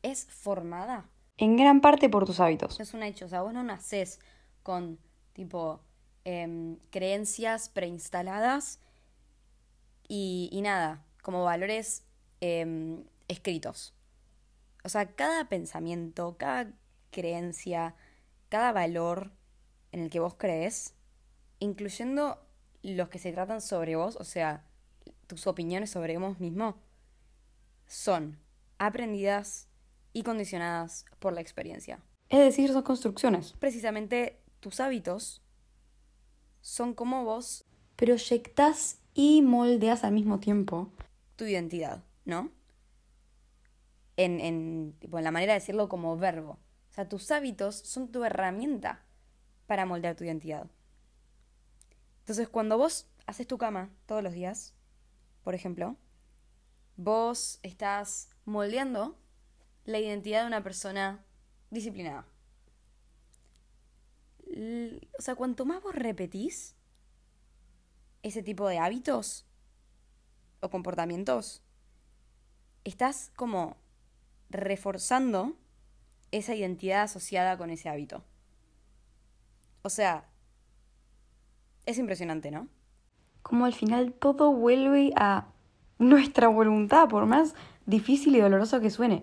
es 0.02 0.24
formada. 0.26 1.08
En 1.36 1.56
gran 1.56 1.80
parte 1.80 2.08
por 2.08 2.24
tus 2.24 2.40
hábitos. 2.40 2.80
Es 2.80 2.94
un 2.94 3.02
hecho, 3.02 3.26
o 3.26 3.28
sea, 3.28 3.42
vos 3.42 3.52
no 3.52 3.62
naces 3.62 4.18
con 4.62 4.98
tipo 5.32 5.80
Em, 6.24 6.76
creencias 6.90 7.70
preinstaladas 7.70 8.78
y, 10.06 10.60
nada, 10.62 11.02
como 11.22 11.44
valores 11.44 12.04
em, 12.40 13.04
escritos. 13.28 13.94
O 14.84 14.88
sea, 14.88 15.14
cada 15.14 15.48
pensamiento, 15.48 16.36
cada 16.38 16.72
creencia, 17.10 17.94
cada 18.48 18.72
valor 18.72 19.32
en 19.92 20.00
el 20.00 20.10
que 20.10 20.20
vos 20.20 20.34
crees, 20.36 20.94
incluyendo 21.58 22.38
los 22.82 23.08
que 23.08 23.18
se 23.18 23.32
tratan 23.32 23.60
sobre 23.60 23.96
vos, 23.96 24.16
o 24.16 24.24
sea, 24.24 24.64
tus 25.26 25.46
opiniones 25.46 25.90
sobre 25.90 26.16
vos 26.18 26.40
mismo, 26.40 26.76
son 27.86 28.38
aprendidas 28.78 29.68
y 30.12 30.22
condicionadas 30.22 31.04
por 31.18 31.32
la 31.32 31.40
experiencia. 31.40 32.00
Es 32.28 32.38
decir, 32.38 32.72
son 32.72 32.82
construcciones. 32.82 33.52
Precisamente 33.58 34.40
tus 34.60 34.80
hábitos 34.80 35.42
son 36.60 36.94
como 36.94 37.24
vos 37.24 37.64
proyectas 37.96 38.98
y 39.14 39.42
moldeas 39.42 40.04
al 40.04 40.12
mismo 40.12 40.40
tiempo 40.40 40.92
tu 41.36 41.44
identidad, 41.44 42.04
¿no? 42.24 42.50
En, 44.22 44.40
en, 44.40 44.96
en 45.00 45.24
la 45.24 45.30
manera 45.30 45.52
de 45.52 45.60
decirlo 45.60 45.88
como 45.88 46.16
verbo. 46.16 46.58
O 46.90 46.92
sea, 46.92 47.08
tus 47.08 47.30
hábitos 47.30 47.76
son 47.76 48.10
tu 48.10 48.24
herramienta 48.24 49.04
para 49.66 49.86
moldear 49.86 50.16
tu 50.16 50.24
identidad. 50.24 50.66
Entonces, 52.20 52.48
cuando 52.48 52.76
vos 52.76 53.06
haces 53.26 53.46
tu 53.46 53.56
cama 53.56 53.90
todos 54.06 54.22
los 54.22 54.32
días, 54.32 54.74
por 55.42 55.54
ejemplo, 55.54 55.96
vos 56.96 57.60
estás 57.62 58.28
moldeando 58.44 59.16
la 59.84 59.98
identidad 59.98 60.42
de 60.42 60.48
una 60.48 60.62
persona 60.62 61.24
disciplinada 61.70 62.26
o 65.18 65.22
sea, 65.22 65.34
cuanto 65.34 65.64
más 65.64 65.82
vos 65.82 65.94
repetís 65.94 66.74
ese 68.22 68.42
tipo 68.42 68.68
de 68.68 68.78
hábitos 68.78 69.46
o 70.60 70.70
comportamientos, 70.70 71.62
estás 72.84 73.32
como 73.36 73.76
reforzando 74.50 75.56
esa 76.32 76.54
identidad 76.54 77.02
asociada 77.02 77.56
con 77.56 77.70
ese 77.70 77.88
hábito. 77.88 78.24
O 79.82 79.88
sea, 79.88 80.28
es 81.86 81.98
impresionante, 81.98 82.50
¿no? 82.50 82.68
Como 83.42 83.64
al 83.64 83.72
final 83.72 84.12
todo 84.12 84.52
vuelve 84.52 85.12
a 85.16 85.48
nuestra 85.98 86.48
voluntad, 86.48 87.08
por 87.08 87.26
más 87.26 87.54
difícil 87.86 88.36
y 88.36 88.40
doloroso 88.40 88.80
que 88.80 88.90
suene. 88.90 89.22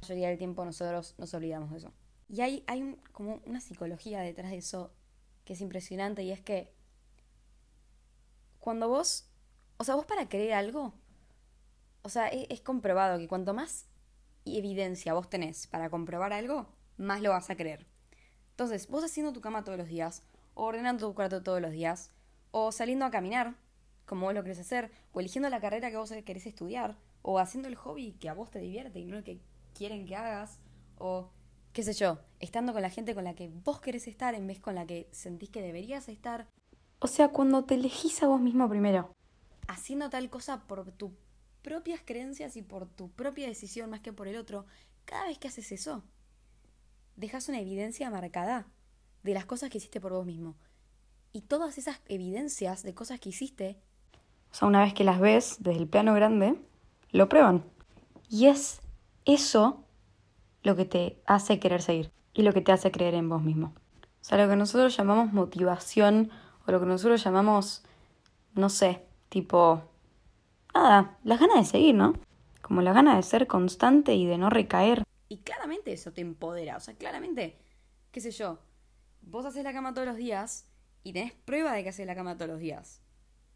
La 0.00 0.08
mayoría 0.08 0.28
del 0.28 0.38
tiempo 0.38 0.64
nosotros 0.64 1.14
nos 1.18 1.32
olvidamos 1.34 1.70
de 1.70 1.78
eso. 1.78 1.92
Y 2.28 2.40
hay, 2.40 2.64
hay 2.66 2.96
como 3.12 3.40
una 3.46 3.60
psicología 3.60 4.20
detrás 4.20 4.50
de 4.50 4.58
eso 4.58 4.92
que 5.44 5.52
es 5.54 5.60
impresionante 5.60 6.22
y 6.22 6.30
es 6.30 6.40
que 6.40 6.72
cuando 8.58 8.88
vos, 8.88 9.28
o 9.76 9.84
sea, 9.84 9.94
vos 9.94 10.06
para 10.06 10.28
creer 10.28 10.54
algo, 10.54 10.94
o 12.02 12.08
sea, 12.08 12.28
es, 12.28 12.46
es 12.48 12.60
comprobado 12.60 13.18
que 13.18 13.28
cuanto 13.28 13.52
más 13.52 13.86
evidencia 14.46 15.14
vos 15.14 15.28
tenés 15.28 15.66
para 15.66 15.90
comprobar 15.90 16.32
algo, 16.32 16.68
más 16.96 17.22
lo 17.22 17.30
vas 17.30 17.50
a 17.50 17.56
creer. 17.56 17.86
Entonces, 18.50 18.88
vos 18.88 19.04
haciendo 19.04 19.32
tu 19.32 19.40
cama 19.40 19.64
todos 19.64 19.78
los 19.78 19.88
días, 19.88 20.22
o 20.54 20.64
ordenando 20.64 21.08
tu 21.08 21.14
cuarto 21.14 21.42
todos 21.42 21.60
los 21.60 21.72
días, 21.72 22.12
o 22.50 22.70
saliendo 22.70 23.04
a 23.04 23.10
caminar, 23.10 23.56
como 24.06 24.26
vos 24.26 24.34
lo 24.34 24.42
querés 24.42 24.60
hacer, 24.60 24.92
o 25.12 25.20
eligiendo 25.20 25.48
la 25.48 25.60
carrera 25.60 25.90
que 25.90 25.96
vos 25.96 26.12
querés 26.24 26.46
estudiar, 26.46 26.96
o 27.22 27.38
haciendo 27.38 27.68
el 27.68 27.74
hobby 27.74 28.12
que 28.12 28.28
a 28.28 28.34
vos 28.34 28.50
te 28.50 28.58
divierte 28.58 29.00
y 29.00 29.06
no 29.06 29.16
el 29.16 29.24
que 29.24 29.40
quieren 29.74 30.06
que 30.06 30.14
hagas, 30.14 30.60
o 30.98 31.30
qué 31.72 31.82
sé 31.82 31.92
yo, 31.94 32.20
estando 32.38 32.72
con 32.72 32.82
la 32.82 32.90
gente 32.90 33.14
con 33.14 33.24
la 33.24 33.34
que 33.34 33.48
vos 33.48 33.80
querés 33.80 34.06
estar 34.06 34.34
en 34.34 34.46
vez 34.46 34.60
con 34.60 34.74
la 34.74 34.86
que 34.86 35.08
sentís 35.10 35.50
que 35.50 35.62
deberías 35.62 36.08
estar. 36.08 36.46
O 37.00 37.08
sea, 37.08 37.28
cuando 37.28 37.64
te 37.64 37.74
elegís 37.74 38.22
a 38.22 38.28
vos 38.28 38.40
mismo 38.40 38.68
primero. 38.68 39.10
Haciendo 39.66 40.10
tal 40.10 40.30
cosa 40.30 40.66
por 40.66 40.92
tus 40.92 41.10
propias 41.64 42.00
creencias 42.04 42.56
y 42.56 42.62
por 42.62 42.86
tu 42.86 43.10
propia 43.10 43.48
decisión 43.48 43.90
más 43.90 44.00
que 44.00 44.12
por 44.12 44.28
el 44.28 44.36
otro, 44.36 44.66
cada 45.06 45.26
vez 45.26 45.38
que 45.38 45.48
haces 45.48 45.72
eso, 45.72 46.04
dejas 47.16 47.48
una 47.48 47.58
evidencia 47.58 48.10
marcada 48.10 48.66
de 49.22 49.32
las 49.32 49.46
cosas 49.46 49.70
que 49.70 49.78
hiciste 49.78 50.00
por 50.00 50.12
vos 50.12 50.26
mismo. 50.26 50.54
Y 51.32 51.40
todas 51.40 51.78
esas 51.78 52.00
evidencias 52.06 52.82
de 52.82 52.94
cosas 52.94 53.18
que 53.18 53.30
hiciste, 53.30 53.78
o 54.52 54.54
sea, 54.54 54.68
una 54.68 54.84
vez 54.84 54.94
que 54.94 55.02
las 55.02 55.18
ves 55.18 55.56
desde 55.58 55.80
el 55.80 55.88
plano 55.88 56.14
grande, 56.14 56.54
lo 57.10 57.28
prueban. 57.28 57.64
Y 58.28 58.46
es 58.46 58.80
eso 59.24 59.84
lo 60.62 60.76
que 60.76 60.84
te 60.84 61.18
hace 61.26 61.58
querer 61.58 61.82
seguir 61.82 62.12
y 62.34 62.42
lo 62.42 62.52
que 62.52 62.60
te 62.60 62.72
hace 62.72 62.92
creer 62.92 63.14
en 63.14 63.28
vos 63.28 63.42
mismo. 63.42 63.72
O 64.20 64.24
sea, 64.24 64.38
lo 64.38 64.48
que 64.48 64.56
nosotros 64.56 64.96
llamamos 64.96 65.32
motivación 65.32 66.30
o 66.66 66.72
lo 66.72 66.78
que 66.78 66.86
nosotros 66.86 67.24
llamamos, 67.24 67.82
no 68.54 68.68
sé, 68.68 69.04
tipo, 69.28 69.82
nada, 70.74 71.18
las 71.24 71.40
ganas 71.40 71.56
de 71.58 71.64
seguir, 71.64 71.94
¿no? 71.94 72.14
Como 72.60 72.82
la 72.82 72.92
gana 72.92 73.16
de 73.16 73.22
ser 73.22 73.46
constante 73.46 74.14
y 74.14 74.26
de 74.26 74.38
no 74.38 74.50
recaer. 74.50 75.02
Y 75.28 75.38
claramente 75.38 75.92
eso 75.92 76.12
te 76.12 76.20
empodera, 76.20 76.76
o 76.76 76.80
sea, 76.80 76.94
claramente, 76.94 77.58
qué 78.10 78.20
sé 78.20 78.30
yo, 78.30 78.58
vos 79.22 79.46
haces 79.46 79.64
la 79.64 79.72
cama 79.72 79.94
todos 79.94 80.06
los 80.06 80.16
días 80.16 80.66
y 81.02 81.12
tenés 81.12 81.32
prueba 81.32 81.72
de 81.72 81.82
que 81.82 81.90
haces 81.90 82.06
la 82.06 82.14
cama 82.14 82.36
todos 82.36 82.50
los 82.50 82.60
días. 82.60 83.02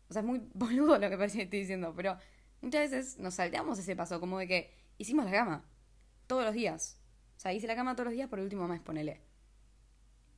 O 0.08 0.12
sea, 0.12 0.20
es 0.20 0.26
muy 0.26 0.42
boludo 0.54 0.98
lo 0.98 1.10
que 1.10 1.16
parece 1.16 1.38
que 1.38 1.44
estoy 1.44 1.60
diciendo, 1.60 1.92
pero 1.96 2.16
muchas 2.60 2.90
veces 2.90 3.18
nos 3.18 3.34
salteamos 3.34 3.78
ese 3.78 3.96
paso, 3.96 4.20
como 4.20 4.38
de 4.38 4.46
que 4.46 4.74
hicimos 4.98 5.24
la 5.24 5.32
cama 5.32 5.64
todos 6.26 6.44
los 6.44 6.54
días. 6.54 7.00
O 7.36 7.40
sea, 7.40 7.52
hice 7.52 7.66
la 7.66 7.76
cama 7.76 7.94
todos 7.94 8.06
los 8.06 8.14
días 8.14 8.28
por 8.28 8.38
el 8.38 8.44
último 8.44 8.66
mes, 8.66 8.80
ponele. 8.80 9.20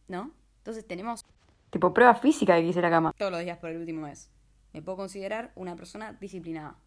¿No? 0.08 0.32
Entonces 0.58 0.86
tenemos... 0.86 1.24
Tipo 1.70 1.94
prueba 1.94 2.14
física 2.14 2.56
de 2.56 2.62
que 2.62 2.68
hice 2.68 2.82
la 2.82 2.90
cama. 2.90 3.12
Todos 3.16 3.32
los 3.32 3.40
días 3.40 3.58
por 3.58 3.70
el 3.70 3.78
último 3.78 4.02
mes. 4.02 4.28
Me 4.72 4.82
puedo 4.82 4.96
considerar 4.96 5.52
una 5.54 5.76
persona 5.76 6.12
disciplinada. 6.14 6.78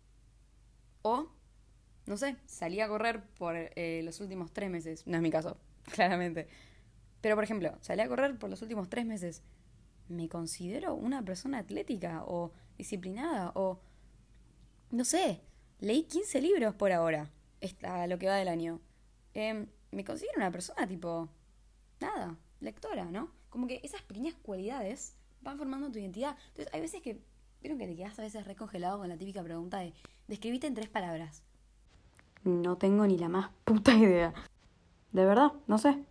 O, 1.01 1.29
no 2.05 2.17
sé, 2.17 2.37
salí 2.45 2.79
a 2.79 2.87
correr 2.87 3.23
por 3.37 3.55
eh, 3.57 4.01
los 4.03 4.19
últimos 4.21 4.51
tres 4.51 4.69
meses. 4.69 5.05
No 5.05 5.17
es 5.17 5.21
mi 5.21 5.31
caso, 5.31 5.57
claramente. 5.93 6.47
Pero, 7.21 7.35
por 7.35 7.43
ejemplo, 7.43 7.77
salí 7.81 8.01
a 8.01 8.07
correr 8.07 8.37
por 8.37 8.49
los 8.49 8.61
últimos 8.61 8.89
tres 8.89 9.05
meses. 9.05 9.43
¿Me 10.09 10.27
considero 10.27 10.93
una 10.93 11.23
persona 11.23 11.59
atlética 11.59 12.23
o 12.25 12.51
disciplinada? 12.77 13.51
O, 13.55 13.79
no 14.91 15.05
sé, 15.05 15.41
leí 15.79 16.03
15 16.03 16.41
libros 16.41 16.75
por 16.75 16.91
ahora, 16.91 17.31
a 17.83 18.07
lo 18.07 18.19
que 18.19 18.27
va 18.27 18.35
del 18.35 18.47
año. 18.49 18.81
Em, 19.33 19.67
me 19.91 20.03
considero 20.03 20.37
una 20.37 20.51
persona 20.51 20.87
tipo, 20.87 21.29
nada, 21.99 22.37
lectora, 22.59 23.05
¿no? 23.05 23.31
Como 23.49 23.67
que 23.67 23.79
esas 23.83 24.01
pequeñas 24.01 24.35
cualidades 24.41 25.15
van 25.41 25.57
formando 25.57 25.91
tu 25.91 25.99
identidad. 25.99 26.37
Entonces, 26.49 26.73
hay 26.73 26.81
veces 26.81 27.01
que, 27.01 27.21
vieron 27.63 27.79
que 27.79 27.87
te 27.87 27.95
quedas 27.95 28.19
a 28.19 28.21
veces 28.21 28.45
recongelado 28.45 28.99
con 28.99 29.07
la 29.07 29.17
típica 29.17 29.41
pregunta 29.41 29.79
de, 29.79 29.93
describite 30.27 30.67
en 30.67 30.73
tres 30.73 30.89
palabras. 30.89 31.41
No 32.43 32.77
tengo 32.77 33.07
ni 33.07 33.17
la 33.17 33.29
más 33.29 33.51
puta 33.63 33.95
idea. 33.95 34.33
De 35.13 35.23
verdad, 35.23 35.53
no 35.65 35.77
sé. 35.77 36.03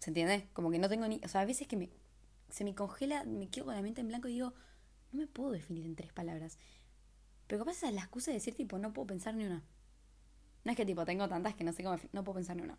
¿Se 0.00 0.10
entiende? 0.10 0.48
Como 0.52 0.72
que 0.72 0.80
no 0.80 0.88
tengo 0.88 1.06
ni... 1.06 1.20
O 1.24 1.28
sea, 1.28 1.42
a 1.42 1.44
veces 1.44 1.68
que 1.68 1.76
me, 1.76 1.88
se 2.50 2.64
me 2.64 2.74
congela, 2.74 3.22
me 3.24 3.48
quedo 3.48 3.66
con 3.66 3.76
la 3.76 3.82
mente 3.82 4.00
en 4.00 4.08
blanco 4.08 4.26
y 4.26 4.32
digo, 4.32 4.54
no 5.12 5.20
me 5.20 5.28
puedo 5.28 5.52
definir 5.52 5.86
en 5.86 5.94
tres 5.94 6.12
palabras. 6.12 6.58
Pero 7.46 7.60
capaz 7.60 7.76
esa 7.76 7.88
es 7.88 7.94
la 7.94 8.00
excusa 8.00 8.32
de 8.32 8.38
decir, 8.38 8.56
tipo, 8.56 8.76
no 8.78 8.92
puedo 8.92 9.06
pensar 9.06 9.36
ni 9.36 9.44
una. 9.44 9.62
No 10.64 10.70
es 10.72 10.76
que, 10.76 10.84
tipo, 10.84 11.04
tengo 11.04 11.28
tantas 11.28 11.54
que 11.54 11.62
no 11.62 11.72
sé 11.72 11.84
cómo... 11.84 11.96
No 12.12 12.24
puedo 12.24 12.34
pensar 12.34 12.56
ni 12.56 12.62
una. 12.62 12.76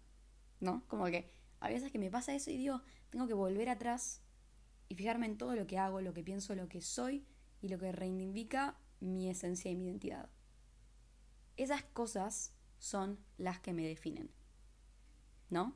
¿No? 0.59 0.83
Como 0.89 1.05
que 1.05 1.31
a 1.61 1.69
veces 1.69 1.89
que 1.89 1.99
me 1.99 2.11
pasa 2.11 2.35
eso 2.35 2.51
y 2.51 2.57
digo, 2.57 2.81
tengo 3.11 3.27
que 3.27 3.33
volver 3.33 3.69
atrás 3.69 4.21
y 4.89 4.95
fijarme 4.95 5.25
en 5.25 5.37
todo 5.37 5.55
lo 5.55 5.65
que 5.67 5.77
hago, 5.77 6.01
lo 6.01 6.13
que 6.13 6.21
pienso, 6.21 6.53
lo 6.53 6.67
que 6.67 6.81
soy 6.81 7.25
y 7.65 7.67
lo 7.67 7.79
que 7.79 7.91
reivindica 7.91 8.75
mi 8.99 9.27
esencia 9.27 9.71
y 9.71 9.75
mi 9.75 9.85
identidad. 9.85 10.29
Esas 11.57 11.81
cosas 11.81 12.53
son 12.77 13.17
las 13.39 13.59
que 13.59 13.73
me 13.73 13.87
definen. 13.87 14.29
¿No? 15.49 15.75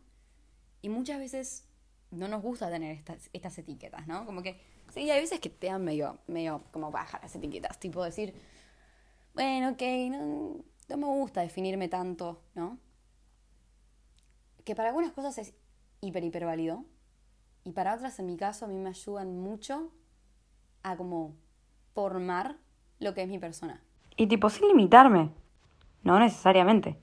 Y 0.83 0.89
muchas 0.89 1.17
veces 1.17 1.67
no 2.11 2.27
nos 2.27 2.43
gusta 2.43 2.69
tener 2.69 3.03
estas, 3.33 3.57
etiquetas, 3.57 4.07
¿no? 4.07 4.23
Como 4.27 4.43
que, 4.43 4.61
sí, 4.93 5.09
hay 5.09 5.19
veces 5.19 5.39
que 5.39 5.49
te 5.49 5.65
dan 5.65 5.83
medio, 5.83 6.19
medio 6.27 6.63
como 6.71 6.91
baja 6.91 7.19
las 7.23 7.35
etiquetas, 7.35 7.79
tipo 7.79 8.03
decir, 8.03 8.35
bueno, 9.33 9.71
ok, 9.71 9.81
no, 10.11 10.63
no 10.89 10.97
me 10.97 11.07
gusta 11.07 11.41
definirme 11.41 11.89
tanto, 11.89 12.43
¿no? 12.53 12.77
Que 14.63 14.75
para 14.75 14.89
algunas 14.89 15.11
cosas 15.13 15.39
es 15.39 15.55
hiper, 16.01 16.23
hiper 16.23 16.45
válido. 16.45 16.85
Y 17.63 17.71
para 17.71 17.95
otras, 17.95 18.19
en 18.19 18.27
mi 18.27 18.37
caso, 18.37 18.65
a 18.65 18.67
mí 18.67 18.77
me 18.77 18.89
ayudan 18.89 19.39
mucho 19.39 19.91
a 20.83 20.95
como 20.95 21.35
formar 21.93 22.57
lo 22.99 23.13
que 23.13 23.23
es 23.23 23.29
mi 23.29 23.39
persona. 23.39 23.83
Y 24.15 24.27
tipo, 24.27 24.49
sin 24.49 24.67
limitarme. 24.67 25.31
No 26.03 26.19
necesariamente. 26.19 26.97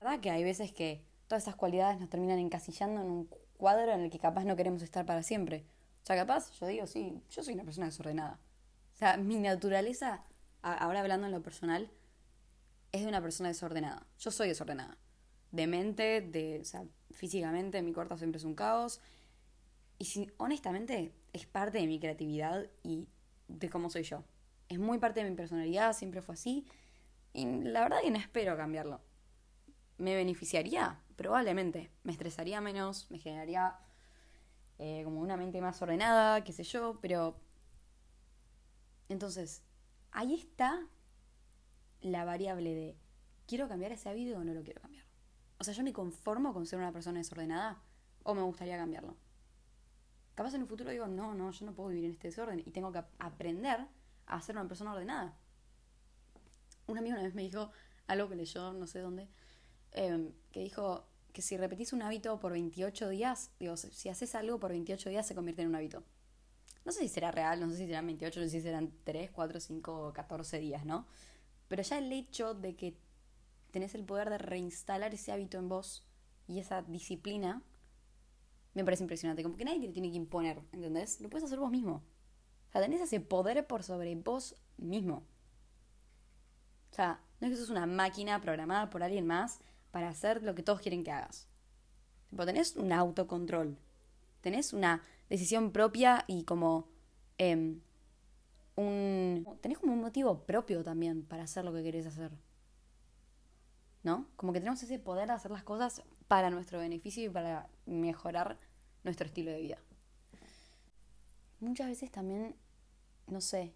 ¿Verdad 0.00 0.20
que 0.20 0.30
hay 0.30 0.44
veces 0.44 0.72
que 0.72 1.04
todas 1.26 1.42
esas 1.42 1.56
cualidades 1.56 1.98
nos 2.00 2.08
terminan 2.08 2.38
encasillando 2.38 3.00
en 3.00 3.10
un 3.10 3.30
cuadro 3.56 3.92
en 3.92 4.00
el 4.00 4.10
que 4.10 4.18
capaz 4.18 4.44
no 4.44 4.56
queremos 4.56 4.82
estar 4.82 5.04
para 5.04 5.22
siempre? 5.22 5.64
O 6.02 6.06
sea, 6.06 6.16
capaz, 6.16 6.52
yo 6.58 6.66
digo, 6.66 6.86
sí, 6.86 7.20
yo 7.30 7.42
soy 7.42 7.54
una 7.54 7.64
persona 7.64 7.86
desordenada. 7.86 8.38
O 8.94 8.96
sea, 8.96 9.16
mi 9.16 9.36
naturaleza, 9.36 10.24
ahora 10.62 11.00
hablando 11.00 11.26
en 11.26 11.32
lo 11.32 11.42
personal, 11.42 11.90
es 12.92 13.02
de 13.02 13.08
una 13.08 13.20
persona 13.20 13.48
desordenada. 13.48 14.06
Yo 14.18 14.30
soy 14.30 14.48
desordenada. 14.48 14.96
De 15.50 15.66
mente, 15.66 16.20
de, 16.20 16.60
o 16.60 16.64
sea, 16.64 16.84
físicamente, 17.10 17.82
mi 17.82 17.92
cuarto 17.92 18.16
siempre 18.16 18.38
es 18.38 18.44
un 18.44 18.54
caos. 18.54 19.00
Y 19.98 20.06
si, 20.06 20.30
honestamente, 20.38 21.12
es 21.32 21.46
parte 21.46 21.78
de 21.78 21.86
mi 21.86 21.98
creatividad 21.98 22.66
y 22.82 23.08
de 23.48 23.68
cómo 23.68 23.90
soy 23.90 24.04
yo. 24.04 24.24
Es 24.68 24.78
muy 24.78 24.98
parte 24.98 25.22
de 25.22 25.30
mi 25.30 25.36
personalidad, 25.36 25.92
siempre 25.94 26.22
fue 26.22 26.34
así. 26.34 26.66
Y 27.32 27.46
la 27.62 27.80
verdad 27.80 28.00
que 28.02 28.10
no 28.10 28.18
espero 28.18 28.56
cambiarlo. 28.56 29.00
¿Me 29.96 30.14
beneficiaría? 30.14 31.02
Probablemente. 31.16 31.90
Me 32.04 32.12
estresaría 32.12 32.60
menos, 32.60 33.10
me 33.10 33.18
generaría 33.18 33.78
eh, 34.78 35.02
como 35.04 35.20
una 35.20 35.36
mente 35.36 35.60
más 35.60 35.80
ordenada, 35.82 36.44
qué 36.44 36.52
sé 36.52 36.62
yo, 36.62 36.98
pero... 37.00 37.36
Entonces, 39.08 39.62
ahí 40.12 40.34
está 40.34 40.86
la 42.00 42.24
variable 42.24 42.74
de 42.74 42.96
¿quiero 43.46 43.66
cambiar 43.66 43.92
ese 43.92 44.08
hábito 44.08 44.36
o 44.36 44.44
no 44.44 44.52
lo 44.52 44.62
quiero 44.62 44.80
cambiar? 44.80 45.04
O 45.58 45.64
sea, 45.64 45.74
yo 45.74 45.82
me 45.82 45.92
conformo 45.92 46.52
con 46.52 46.66
ser 46.66 46.78
una 46.78 46.92
persona 46.92 47.18
desordenada 47.18 47.82
o 48.22 48.34
me 48.34 48.42
gustaría 48.42 48.76
cambiarlo. 48.76 49.16
Capaz 50.38 50.54
en 50.54 50.62
un 50.62 50.68
futuro 50.68 50.92
digo, 50.92 51.08
no, 51.08 51.34
no, 51.34 51.50
yo 51.50 51.66
no 51.66 51.74
puedo 51.74 51.88
vivir 51.88 52.04
en 52.04 52.10
este 52.12 52.28
desorden 52.28 52.60
y 52.60 52.70
tengo 52.70 52.92
que 52.92 53.02
aprender 53.18 53.88
a 54.26 54.40
ser 54.40 54.54
una 54.54 54.68
persona 54.68 54.92
ordenada. 54.92 55.36
Un 56.86 56.96
amigo 56.96 57.14
una 57.14 57.24
vez 57.24 57.34
me 57.34 57.42
dijo 57.42 57.72
algo 58.06 58.28
que 58.28 58.36
leyó, 58.36 58.72
no 58.72 58.86
sé 58.86 59.00
dónde, 59.00 59.28
em, 59.90 60.30
que 60.52 60.60
dijo 60.60 61.08
que 61.32 61.42
si 61.42 61.56
repetís 61.56 61.92
un 61.92 62.02
hábito 62.02 62.38
por 62.38 62.52
28 62.52 63.08
días, 63.08 63.50
digo, 63.58 63.76
si 63.76 64.10
haces 64.10 64.36
algo 64.36 64.60
por 64.60 64.70
28 64.70 65.10
días 65.10 65.26
se 65.26 65.34
convierte 65.34 65.62
en 65.62 65.70
un 65.70 65.74
hábito. 65.74 66.04
No 66.84 66.92
sé 66.92 67.00
si 67.00 67.08
será 67.08 67.32
real, 67.32 67.58
no 67.58 67.68
sé 67.72 67.78
si 67.78 67.86
serán 67.86 68.06
28, 68.06 68.38
no 68.38 68.46
sé 68.46 68.50
si 68.50 68.60
serán 68.60 68.92
3, 69.02 69.32
4, 69.32 69.58
5, 69.58 70.12
14 70.12 70.60
días, 70.60 70.84
¿no? 70.84 71.08
Pero 71.66 71.82
ya 71.82 71.98
el 71.98 72.12
hecho 72.12 72.54
de 72.54 72.76
que 72.76 72.96
tenés 73.72 73.96
el 73.96 74.04
poder 74.04 74.30
de 74.30 74.38
reinstalar 74.38 75.12
ese 75.12 75.32
hábito 75.32 75.58
en 75.58 75.68
vos 75.68 76.04
y 76.46 76.60
esa 76.60 76.82
disciplina, 76.82 77.60
me 78.74 78.84
parece 78.84 79.04
impresionante. 79.04 79.42
Como 79.42 79.56
que 79.56 79.64
nadie 79.64 79.80
te 79.80 79.92
tiene 79.92 80.10
que 80.10 80.16
imponer, 80.16 80.62
¿entendés? 80.72 81.20
Lo 81.20 81.28
puedes 81.28 81.44
hacer 81.44 81.58
vos 81.58 81.70
mismo. 81.70 82.02
O 82.68 82.72
sea, 82.72 82.82
tenés 82.82 83.00
ese 83.00 83.20
poder 83.20 83.66
por 83.66 83.82
sobre 83.82 84.14
vos 84.16 84.54
mismo. 84.76 85.24
O 86.90 86.94
sea, 86.94 87.20
no 87.40 87.46
es 87.46 87.52
que 87.52 87.58
sos 87.58 87.70
una 87.70 87.86
máquina 87.86 88.40
programada 88.40 88.90
por 88.90 89.02
alguien 89.02 89.26
más 89.26 89.60
para 89.90 90.08
hacer 90.08 90.42
lo 90.42 90.54
que 90.54 90.62
todos 90.62 90.80
quieren 90.80 91.04
que 91.04 91.10
hagas. 91.10 91.48
Tipo, 92.30 92.44
tenés 92.44 92.76
un 92.76 92.92
autocontrol. 92.92 93.78
Tenés 94.40 94.72
una 94.72 95.02
decisión 95.28 95.72
propia 95.72 96.24
y 96.26 96.44
como 96.44 96.88
eh, 97.38 97.78
un... 98.76 99.58
Tenés 99.60 99.78
como 99.78 99.92
un 99.92 100.00
motivo 100.00 100.44
propio 100.44 100.84
también 100.84 101.24
para 101.24 101.44
hacer 101.44 101.64
lo 101.64 101.72
que 101.72 101.82
querés 101.82 102.06
hacer. 102.06 102.32
¿No? 104.02 104.28
Como 104.36 104.52
que 104.52 104.60
tenemos 104.60 104.82
ese 104.82 104.98
poder 104.98 105.28
de 105.28 105.34
hacer 105.34 105.50
las 105.50 105.64
cosas 105.64 106.02
para 106.28 106.50
nuestro 106.50 106.78
beneficio 106.78 107.24
y 107.24 107.28
para 107.30 107.68
mejorar 107.86 108.58
nuestro 109.02 109.26
estilo 109.26 109.50
de 109.50 109.60
vida. 109.60 109.78
Muchas 111.60 111.88
veces 111.88 112.12
también, 112.12 112.54
no 113.26 113.40
sé, 113.40 113.74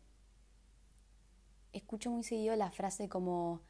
escucho 1.73 2.11
muy 2.11 2.23
seguido 2.23 2.55
la 2.55 2.71
frase 2.71 3.09
como, 3.09 3.63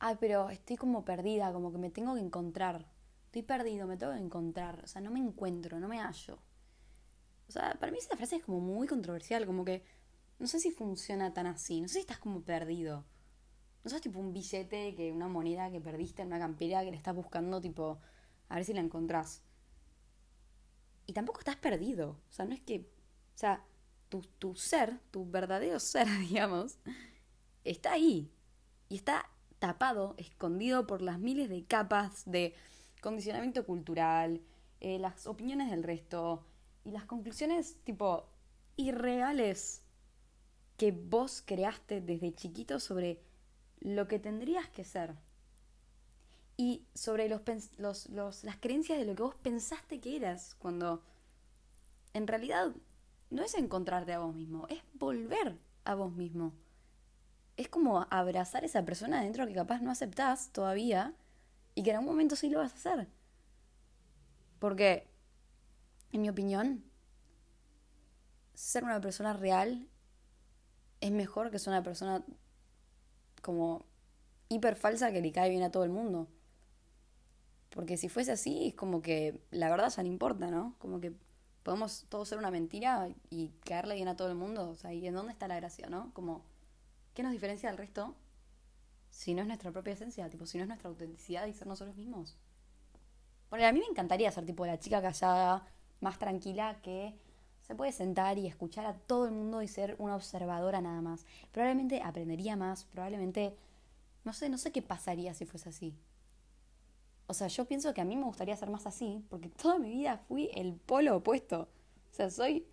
ay, 0.00 0.16
pero 0.20 0.50
estoy 0.50 0.76
como 0.76 1.04
perdida, 1.04 1.52
como 1.52 1.72
que 1.72 1.78
me 1.78 1.90
tengo 1.90 2.14
que 2.14 2.20
encontrar. 2.20 2.86
Estoy 3.26 3.42
perdido, 3.42 3.86
me 3.86 3.96
tengo 3.96 4.12
que 4.12 4.20
encontrar. 4.20 4.82
O 4.84 4.86
sea, 4.86 5.00
no 5.00 5.10
me 5.10 5.20
encuentro, 5.20 5.78
no 5.78 5.88
me 5.88 6.00
hallo. 6.00 6.38
O 7.48 7.52
sea, 7.52 7.76
para 7.78 7.92
mí 7.92 7.98
esa 7.98 8.16
frase 8.16 8.36
es 8.36 8.44
como 8.44 8.60
muy 8.60 8.86
controversial, 8.86 9.46
como 9.46 9.64
que 9.64 9.84
no 10.38 10.46
sé 10.46 10.60
si 10.60 10.70
funciona 10.70 11.32
tan 11.32 11.46
así. 11.46 11.80
No 11.80 11.88
sé 11.88 11.94
si 11.94 12.00
estás 12.00 12.18
como 12.18 12.42
perdido. 12.42 13.04
No 13.84 13.90
sos 13.90 14.00
tipo 14.00 14.18
un 14.18 14.32
billete, 14.32 14.94
que 14.94 15.12
una 15.12 15.28
moneda 15.28 15.70
que 15.70 15.80
perdiste 15.80 16.22
en 16.22 16.28
una 16.28 16.38
campera 16.38 16.84
que 16.84 16.90
le 16.90 16.96
estás 16.96 17.14
buscando, 17.14 17.60
tipo, 17.60 17.98
a 18.48 18.56
ver 18.56 18.64
si 18.64 18.72
la 18.72 18.80
encontrás. 18.80 19.42
Y 21.06 21.12
tampoco 21.12 21.38
estás 21.40 21.56
perdido. 21.56 22.10
O 22.10 22.32
sea, 22.32 22.44
no 22.44 22.54
es 22.54 22.60
que. 22.60 22.80
O 23.34 23.38
sea, 23.38 23.64
tu, 24.08 24.22
tu 24.38 24.54
ser, 24.54 24.98
tu 25.10 25.30
verdadero 25.30 25.80
ser, 25.80 26.06
digamos, 26.18 26.78
está 27.64 27.92
ahí. 27.92 28.30
Y 28.88 28.96
está 28.96 29.30
tapado, 29.58 30.14
escondido 30.18 30.86
por 30.86 31.02
las 31.02 31.18
miles 31.18 31.48
de 31.48 31.64
capas 31.64 32.22
de 32.26 32.54
condicionamiento 33.00 33.64
cultural, 33.64 34.40
eh, 34.80 34.98
las 34.98 35.26
opiniones 35.26 35.70
del 35.70 35.82
resto 35.82 36.44
y 36.84 36.90
las 36.90 37.04
conclusiones, 37.04 37.76
tipo, 37.84 38.28
irreales 38.76 39.82
que 40.76 40.92
vos 40.92 41.42
creaste 41.44 42.00
desde 42.00 42.32
chiquito 42.34 42.78
sobre 42.78 43.20
lo 43.80 44.08
que 44.08 44.18
tendrías 44.18 44.68
que 44.68 44.84
ser. 44.84 45.14
Y 46.56 46.86
sobre 46.94 47.28
los, 47.28 47.42
los, 47.76 48.08
los, 48.08 48.44
las 48.44 48.56
creencias 48.56 48.98
de 48.98 49.04
lo 49.04 49.14
que 49.14 49.22
vos 49.22 49.34
pensaste 49.36 50.00
que 50.00 50.16
eras, 50.16 50.56
cuando 50.58 51.02
en 52.14 52.26
realidad 52.26 52.74
no 53.30 53.42
es 53.42 53.54
encontrarte 53.54 54.12
a 54.12 54.18
vos 54.18 54.34
mismo, 54.34 54.66
es 54.68 54.82
volver 54.94 55.56
a 55.84 55.94
vos 55.94 56.12
mismo. 56.12 56.52
Es 57.56 57.68
como 57.68 58.06
abrazar 58.10 58.62
a 58.62 58.66
esa 58.66 58.84
persona 58.84 59.20
adentro 59.20 59.46
que 59.46 59.54
capaz 59.54 59.80
no 59.80 59.90
aceptás 59.90 60.50
todavía 60.52 61.14
y 61.74 61.82
que 61.82 61.90
en 61.90 61.96
algún 61.96 62.12
momento 62.12 62.36
sí 62.36 62.48
lo 62.48 62.58
vas 62.58 62.72
a 62.72 62.76
hacer. 62.76 63.08
Porque, 64.58 65.08
en 66.12 66.22
mi 66.22 66.28
opinión, 66.28 66.84
ser 68.54 68.82
una 68.82 69.00
persona 69.00 69.32
real 69.32 69.88
es 71.00 71.12
mejor 71.12 71.50
que 71.50 71.58
ser 71.58 71.72
una 71.72 71.82
persona 71.82 72.24
como 73.48 73.86
hiper 74.50 74.76
falsa 74.76 75.10
que 75.10 75.22
le 75.22 75.32
cae 75.32 75.48
bien 75.48 75.62
a 75.62 75.70
todo 75.70 75.82
el 75.82 75.88
mundo. 75.88 76.28
Porque 77.70 77.96
si 77.96 78.10
fuese 78.10 78.30
así, 78.30 78.66
es 78.66 78.74
como 78.74 79.00
que 79.00 79.40
la 79.50 79.70
verdad 79.70 79.88
ya 79.88 80.02
no 80.02 80.08
importa, 80.10 80.50
¿no? 80.50 80.74
Como 80.76 81.00
que 81.00 81.14
podemos 81.62 82.04
todos 82.10 82.28
ser 82.28 82.36
una 82.36 82.50
mentira 82.50 83.08
y 83.30 83.48
caerle 83.64 83.94
bien 83.94 84.06
a 84.06 84.16
todo 84.16 84.28
el 84.28 84.34
mundo. 84.34 84.68
O 84.68 84.76
sea, 84.76 84.92
¿y 84.92 85.06
en 85.06 85.14
dónde 85.14 85.32
está 85.32 85.48
la 85.48 85.56
gracia, 85.56 85.88
no? 85.88 86.12
Como, 86.12 86.44
¿qué 87.14 87.22
nos 87.22 87.32
diferencia 87.32 87.70
del 87.70 87.78
resto 87.78 88.14
si 89.08 89.32
no 89.32 89.40
es 89.40 89.46
nuestra 89.46 89.72
propia 89.72 89.94
esencia? 89.94 90.28
Tipo, 90.28 90.44
si 90.44 90.58
no 90.58 90.64
es 90.64 90.68
nuestra 90.68 90.90
autenticidad 90.90 91.46
y 91.46 91.54
ser 91.54 91.68
nosotros 91.68 91.96
mismos. 91.96 92.36
Bueno, 93.48 93.66
a 93.66 93.72
mí 93.72 93.78
me 93.80 93.86
encantaría 93.86 94.30
ser 94.30 94.44
tipo 94.44 94.66
la 94.66 94.78
chica 94.78 95.00
callada, 95.00 95.66
más 96.00 96.18
tranquila, 96.18 96.82
que 96.82 97.18
se 97.68 97.74
puede 97.74 97.92
sentar 97.92 98.38
y 98.38 98.46
escuchar 98.46 98.86
a 98.86 98.94
todo 98.94 99.26
el 99.26 99.32
mundo 99.32 99.60
y 99.60 99.68
ser 99.68 99.94
una 99.98 100.16
observadora 100.16 100.80
nada 100.80 101.02
más. 101.02 101.26
Probablemente 101.52 102.00
aprendería 102.02 102.56
más, 102.56 102.86
probablemente, 102.86 103.54
no 104.24 104.32
sé, 104.32 104.48
no 104.48 104.56
sé 104.56 104.72
qué 104.72 104.80
pasaría 104.80 105.34
si 105.34 105.44
fuese 105.44 105.68
así. 105.68 105.94
O 107.26 107.34
sea, 107.34 107.48
yo 107.48 107.66
pienso 107.66 107.92
que 107.92 108.00
a 108.00 108.06
mí 108.06 108.16
me 108.16 108.24
gustaría 108.24 108.56
ser 108.56 108.70
más 108.70 108.86
así, 108.86 109.22
porque 109.28 109.50
toda 109.50 109.78
mi 109.78 109.90
vida 109.90 110.16
fui 110.16 110.48
el 110.54 110.76
polo 110.76 111.16
opuesto. 111.16 111.68
O 112.10 112.14
sea, 112.14 112.30
soy 112.30 112.66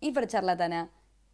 hiper 0.00 0.26
charlatana. 0.26 0.90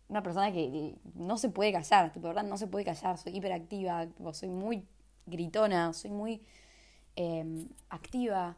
Una 0.08 0.22
persona 0.22 0.52
que 0.52 0.96
no 1.14 1.38
se 1.38 1.48
puede 1.48 1.72
callar, 1.72 2.12
tipo, 2.12 2.28
¿verdad? 2.28 2.44
No 2.44 2.56
se 2.56 2.68
puede 2.68 2.84
callar. 2.84 3.18
Soy 3.18 3.36
hiperactiva, 3.36 4.06
soy 4.32 4.48
muy 4.48 4.86
gritona, 5.26 5.92
soy 5.92 6.12
muy 6.12 6.40
em, 7.16 7.68
activa, 7.88 8.56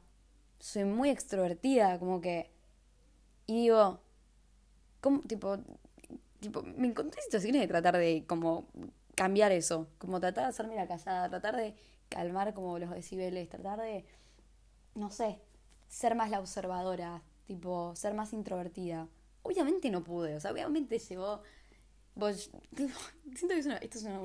soy 0.58 0.84
muy 0.84 1.08
extrovertida, 1.08 1.98
como 1.98 2.20
que... 2.20 2.51
Y 3.52 3.56
digo, 3.64 4.00
¿cómo, 5.02 5.20
tipo, 5.20 5.58
tipo, 6.40 6.62
me 6.62 6.88
encontré 6.88 7.20
situaciones 7.20 7.60
de 7.60 7.68
tratar 7.68 7.98
de 7.98 8.24
como 8.26 8.66
cambiar 9.14 9.52
eso, 9.52 9.88
como 9.98 10.20
tratar 10.20 10.44
de 10.44 10.48
hacerme 10.48 10.74
la 10.74 10.88
callada, 10.88 11.28
tratar 11.28 11.56
de 11.58 11.74
calmar 12.08 12.54
como 12.54 12.78
los 12.78 12.88
decibeles, 12.88 13.50
tratar 13.50 13.78
de, 13.82 14.06
no 14.94 15.10
sé, 15.10 15.38
ser 15.86 16.14
más 16.14 16.30
la 16.30 16.40
observadora, 16.40 17.22
tipo, 17.44 17.94
ser 17.94 18.14
más 18.14 18.32
introvertida. 18.32 19.06
Obviamente 19.42 19.90
no 19.90 20.02
pude, 20.02 20.34
o 20.34 20.40
sea, 20.40 20.50
obviamente 20.52 20.98
llegó... 20.98 21.42
Vos, 22.14 22.50
siento 23.36 23.54
que 23.54 23.84
esto 23.84 23.98
es 23.98 24.04
una, 24.04 24.22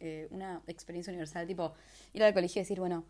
eh, 0.00 0.28
una 0.30 0.62
experiencia 0.66 1.10
universal, 1.10 1.46
tipo, 1.46 1.74
ir 2.14 2.24
al 2.24 2.32
colegio 2.32 2.60
y 2.60 2.62
decir, 2.62 2.80
bueno, 2.80 3.04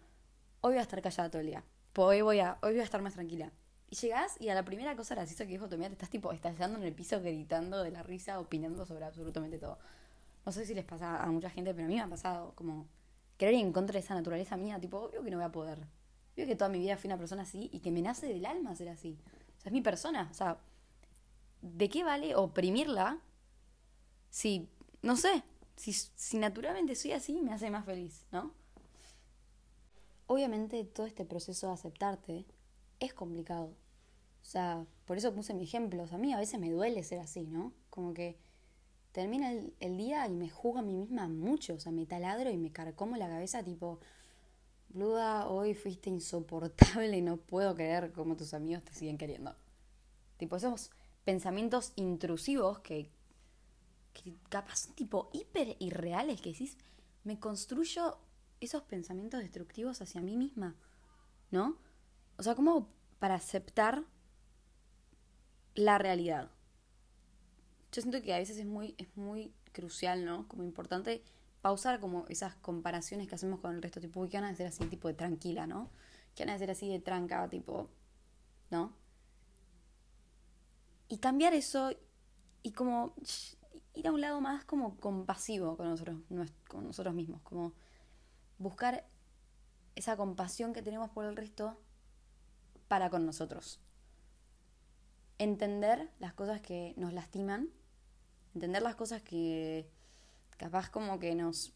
hoy 0.60 0.72
voy 0.72 0.78
a 0.78 0.82
estar 0.82 1.00
callada 1.00 1.30
todo 1.30 1.40
el 1.40 1.46
día, 1.46 1.64
hoy 1.96 2.20
voy 2.20 2.40
a, 2.40 2.58
hoy 2.62 2.72
voy 2.72 2.80
a 2.80 2.84
estar 2.84 3.00
más 3.00 3.14
tranquila. 3.14 3.52
Y 3.92 3.94
llegás 3.96 4.40
y 4.40 4.48
a 4.48 4.54
la 4.54 4.64
primera 4.64 4.96
cosa 4.96 5.14
graciosa 5.14 5.44
que 5.44 5.50
dijo 5.50 5.68
tu 5.68 5.76
te 5.76 5.84
estás 5.84 6.08
tipo 6.08 6.32
estallando 6.32 6.78
en 6.78 6.84
el 6.84 6.94
piso 6.94 7.20
gritando 7.20 7.82
de 7.82 7.90
la 7.90 8.02
risa, 8.02 8.40
opinando 8.40 8.86
sobre 8.86 9.04
absolutamente 9.04 9.58
todo. 9.58 9.78
No 10.46 10.50
sé 10.50 10.64
si 10.64 10.72
les 10.72 10.86
pasa 10.86 11.22
a 11.22 11.26
mucha 11.26 11.50
gente, 11.50 11.74
pero 11.74 11.84
a 11.84 11.88
mí 11.88 11.96
me 11.96 12.00
ha 12.00 12.08
pasado 12.08 12.54
como 12.54 12.86
querer 13.36 13.52
ir 13.52 13.60
en 13.60 13.70
contra 13.70 13.92
de 13.92 13.98
esa 13.98 14.14
naturaleza 14.14 14.56
mía, 14.56 14.80
tipo, 14.80 14.96
obvio 14.96 15.22
que 15.22 15.30
no 15.30 15.36
voy 15.36 15.44
a 15.44 15.52
poder. 15.52 15.78
Obvio 16.32 16.46
que 16.46 16.56
toda 16.56 16.70
mi 16.70 16.78
vida 16.78 16.96
fui 16.96 17.08
una 17.08 17.18
persona 17.18 17.42
así 17.42 17.68
y 17.70 17.80
que 17.80 17.90
me 17.90 18.00
nace 18.00 18.28
del 18.28 18.46
alma 18.46 18.74
ser 18.74 18.88
así. 18.88 19.18
O 19.58 19.60
sea, 19.60 19.68
es 19.68 19.72
mi 19.72 19.82
persona. 19.82 20.26
O 20.30 20.34
sea, 20.34 20.56
¿de 21.60 21.90
qué 21.90 22.02
vale 22.02 22.34
oprimirla 22.34 23.18
si, 24.30 24.70
no 25.02 25.16
sé, 25.16 25.42
si, 25.76 25.92
si 25.92 26.38
naturalmente 26.38 26.94
soy 26.94 27.12
así 27.12 27.42
me 27.42 27.52
hace 27.52 27.68
más 27.68 27.84
feliz, 27.84 28.24
¿no? 28.32 28.54
Obviamente 30.28 30.82
todo 30.84 31.04
este 31.04 31.26
proceso 31.26 31.66
de 31.66 31.74
aceptarte 31.74 32.46
es 33.06 33.14
complicado. 33.14 33.74
O 34.40 34.44
sea, 34.44 34.86
por 35.06 35.16
eso 35.16 35.34
puse 35.34 35.54
mi 35.54 35.64
ejemplo. 35.64 36.02
O 36.02 36.06
sea, 36.06 36.16
a 36.16 36.20
mí 36.20 36.32
a 36.32 36.38
veces 36.38 36.58
me 36.60 36.70
duele 36.70 37.02
ser 37.04 37.20
así, 37.20 37.46
¿no? 37.46 37.72
Como 37.90 38.14
que 38.14 38.36
termina 39.12 39.52
el, 39.52 39.96
día 39.96 40.26
y 40.26 40.34
me 40.34 40.48
juzgo 40.48 40.78
a 40.78 40.82
mí 40.82 40.94
misma 40.94 41.28
mucho, 41.28 41.74
o 41.74 41.78
sea, 41.80 41.92
me 41.92 42.06
taladro 42.06 42.50
y 42.50 42.56
me 42.56 42.72
carcomo 42.72 43.16
la 43.16 43.28
cabeza 43.28 43.62
tipo, 43.62 44.00
Bluda, 44.88 45.48
hoy 45.48 45.74
fuiste 45.74 46.10
insoportable 46.10 47.16
y 47.16 47.22
no 47.22 47.36
puedo 47.36 47.74
creer 47.74 48.12
cómo 48.12 48.36
tus 48.36 48.54
amigos 48.54 48.82
te 48.84 48.94
siguen 48.94 49.18
queriendo. 49.18 49.54
Tipo, 50.38 50.56
esos 50.56 50.90
pensamientos 51.24 51.92
intrusivos 51.96 52.80
que, 52.80 53.10
que 54.14 54.34
capaz 54.48 54.76
son 54.76 54.94
tipo 54.94 55.28
hiper 55.32 55.76
irreales, 55.78 56.40
que 56.40 56.52
decís, 56.52 56.78
me 57.24 57.38
construyo 57.38 58.18
esos 58.60 58.82
pensamientos 58.84 59.40
destructivos 59.40 60.00
hacia 60.00 60.22
mí 60.22 60.36
misma, 60.36 60.74
¿no? 61.50 61.76
O 62.42 62.44
sea, 62.44 62.56
como 62.56 62.88
para 63.20 63.36
aceptar 63.36 64.02
la 65.76 65.96
realidad 65.96 66.50
yo 67.92 68.00
siento 68.00 68.20
que 68.20 68.34
a 68.34 68.38
veces 68.38 68.56
es 68.56 68.66
muy, 68.66 68.96
es 68.98 69.14
muy 69.16 69.52
crucial, 69.72 70.24
¿no? 70.24 70.48
Como 70.48 70.64
importante 70.64 71.22
pausar 71.60 72.00
como 72.00 72.26
esas 72.28 72.56
comparaciones 72.56 73.28
que 73.28 73.34
hacemos 73.34 73.60
con 73.60 73.74
el 73.74 73.82
resto, 73.82 74.00
tipo, 74.00 74.26
que 74.28 74.40
van 74.40 74.50
a 74.50 74.56
ser 74.56 74.66
así, 74.66 74.84
tipo 74.86 75.08
de 75.08 75.14
tranquila, 75.14 75.66
¿no? 75.66 75.90
Que 76.34 76.44
van 76.44 76.54
a 76.54 76.58
ser 76.58 76.70
así 76.70 76.88
de 76.88 76.98
tranca, 76.98 77.48
tipo, 77.48 77.90
¿no? 78.70 78.94
Y 81.08 81.18
cambiar 81.18 81.52
eso 81.52 81.92
y 82.62 82.72
como 82.72 83.14
ir 83.94 84.08
a 84.08 84.12
un 84.12 84.22
lado 84.22 84.40
más 84.40 84.64
como 84.64 84.96
compasivo 84.96 85.76
con 85.76 85.90
nosotros, 85.90 86.18
con 86.66 86.84
nosotros 86.84 87.14
mismos, 87.14 87.42
como 87.42 87.74
buscar 88.58 89.06
esa 89.94 90.16
compasión 90.16 90.72
que 90.72 90.80
tenemos 90.80 91.10
por 91.10 91.26
el 91.26 91.36
resto 91.36 91.78
para 92.92 93.08
con 93.08 93.24
nosotros. 93.24 93.80
Entender 95.38 96.10
las 96.18 96.34
cosas 96.34 96.60
que 96.60 96.92
nos 96.98 97.14
lastiman 97.14 97.70
entender 98.54 98.82
las 98.82 98.96
cosas 98.96 99.22
que 99.22 99.88
capaz 100.58 100.90
como 100.90 101.18
que 101.18 101.34
nos, 101.34 101.72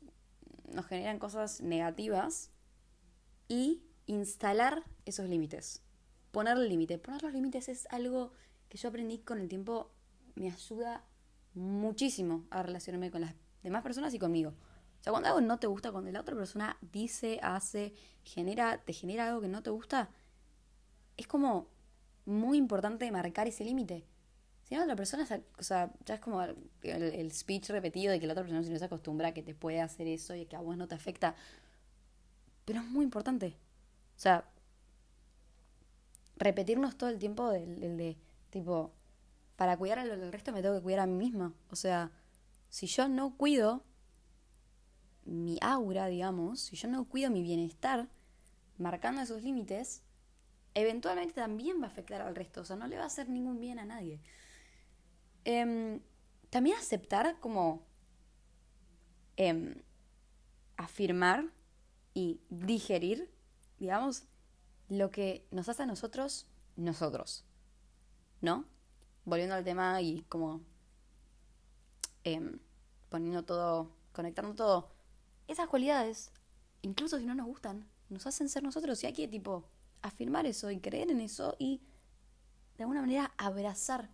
nos 0.74 0.84
generan 0.84 1.18
cosas 1.18 1.62
negativas 1.62 2.50
y 3.48 3.82
instalar 4.04 4.84
esos 5.06 5.26
límites. 5.26 5.80
Poner 6.32 6.58
el 6.58 6.68
límite. 6.68 6.98
Poner 6.98 7.22
los 7.22 7.32
límites 7.32 7.70
es 7.70 7.86
algo 7.90 8.32
que 8.68 8.76
yo 8.76 8.90
aprendí 8.90 9.20
con 9.20 9.38
el 9.38 9.48
tiempo, 9.48 9.90
me 10.34 10.50
ayuda 10.50 11.02
muchísimo 11.54 12.44
a 12.50 12.62
relacionarme 12.62 13.10
con 13.10 13.22
las 13.22 13.32
demás 13.62 13.82
personas 13.82 14.12
y 14.12 14.18
conmigo. 14.18 14.50
O 14.50 15.02
sea, 15.02 15.12
cuando 15.12 15.30
algo 15.30 15.40
no 15.40 15.58
te 15.58 15.66
gusta, 15.66 15.92
cuando 15.92 16.12
la 16.12 16.20
otra 16.20 16.36
persona 16.36 16.76
dice, 16.92 17.40
hace, 17.42 17.94
genera, 18.22 18.82
te 18.84 18.92
genera 18.92 19.28
algo 19.28 19.40
que 19.40 19.48
no 19.48 19.62
te 19.62 19.70
gusta, 19.70 20.10
es 21.16 21.26
como 21.26 21.68
muy 22.24 22.58
importante 22.58 23.10
marcar 23.10 23.46
ese 23.46 23.64
límite. 23.64 24.04
Si 24.64 24.74
no, 24.74 24.84
la 24.84 24.96
persona, 24.96 25.26
o 25.58 25.62
sea, 25.62 25.92
ya 26.04 26.14
es 26.16 26.20
como 26.20 26.42
el, 26.42 27.32
speech 27.32 27.70
repetido 27.70 28.10
de 28.10 28.18
que 28.18 28.26
la 28.26 28.32
otra 28.32 28.42
persona 28.42 28.64
si 28.64 28.70
no 28.70 28.78
se 28.78 28.84
acostumbra 28.84 29.28
a 29.28 29.34
que 29.34 29.42
te 29.42 29.54
puede 29.54 29.80
hacer 29.80 30.08
eso 30.08 30.34
y 30.34 30.46
que 30.46 30.56
a 30.56 30.60
vos 30.60 30.76
no 30.76 30.88
te 30.88 30.96
afecta. 30.96 31.36
Pero 32.64 32.80
es 32.80 32.86
muy 32.86 33.04
importante. 33.04 33.56
O 34.16 34.18
sea, 34.18 34.44
repetirnos 36.36 36.98
todo 36.98 37.10
el 37.10 37.18
tiempo 37.18 37.48
del, 37.50 37.96
de, 37.96 38.16
tipo, 38.50 38.92
para 39.54 39.76
cuidar 39.76 40.00
al 40.00 40.32
resto 40.32 40.52
me 40.52 40.62
tengo 40.62 40.74
que 40.74 40.82
cuidar 40.82 41.00
a 41.00 41.06
mí 41.06 41.14
misma. 41.14 41.54
O 41.70 41.76
sea, 41.76 42.10
si 42.68 42.88
yo 42.88 43.08
no 43.08 43.36
cuido 43.36 43.84
mi 45.24 45.58
aura, 45.60 46.06
digamos, 46.06 46.60
si 46.60 46.76
yo 46.76 46.88
no 46.88 47.04
cuido 47.04 47.30
mi 47.30 47.42
bienestar, 47.42 48.08
marcando 48.78 49.22
esos 49.22 49.42
límites, 49.42 50.02
eventualmente 50.76 51.32
también 51.32 51.80
va 51.80 51.86
a 51.86 51.88
afectar 51.88 52.20
al 52.20 52.36
resto. 52.36 52.60
O 52.60 52.64
sea, 52.64 52.76
no 52.76 52.86
le 52.86 52.98
va 52.98 53.04
a 53.04 53.06
hacer 53.06 53.30
ningún 53.30 53.58
bien 53.58 53.78
a 53.78 53.86
nadie. 53.86 54.20
Em, 55.44 56.00
también 56.50 56.76
aceptar 56.76 57.40
como 57.40 57.86
em, 59.36 59.82
afirmar 60.76 61.50
y 62.12 62.40
digerir, 62.50 63.30
digamos, 63.78 64.24
lo 64.88 65.10
que 65.10 65.46
nos 65.50 65.68
hace 65.70 65.84
a 65.84 65.86
nosotros, 65.86 66.46
nosotros. 66.76 67.44
¿No? 68.42 68.66
Volviendo 69.24 69.54
al 69.54 69.64
tema 69.64 70.02
y 70.02 70.22
como 70.28 70.60
em, 72.22 72.58
poniendo 73.08 73.44
todo, 73.44 73.90
conectando 74.12 74.54
todo. 74.54 74.90
Esas 75.48 75.68
cualidades, 75.68 76.32
incluso 76.82 77.18
si 77.18 77.24
no 77.24 77.34
nos 77.34 77.46
gustan, 77.46 77.88
nos 78.10 78.26
hacen 78.26 78.50
ser 78.50 78.62
nosotros. 78.62 79.02
Y 79.02 79.06
hay 79.06 79.14
que, 79.14 79.26
tipo, 79.26 79.64
afirmar 80.06 80.46
eso 80.46 80.70
y 80.70 80.80
creer 80.80 81.10
en 81.10 81.20
eso 81.20 81.56
y 81.58 81.80
de 82.76 82.84
alguna 82.84 83.00
manera 83.00 83.32
abrazar 83.36 84.10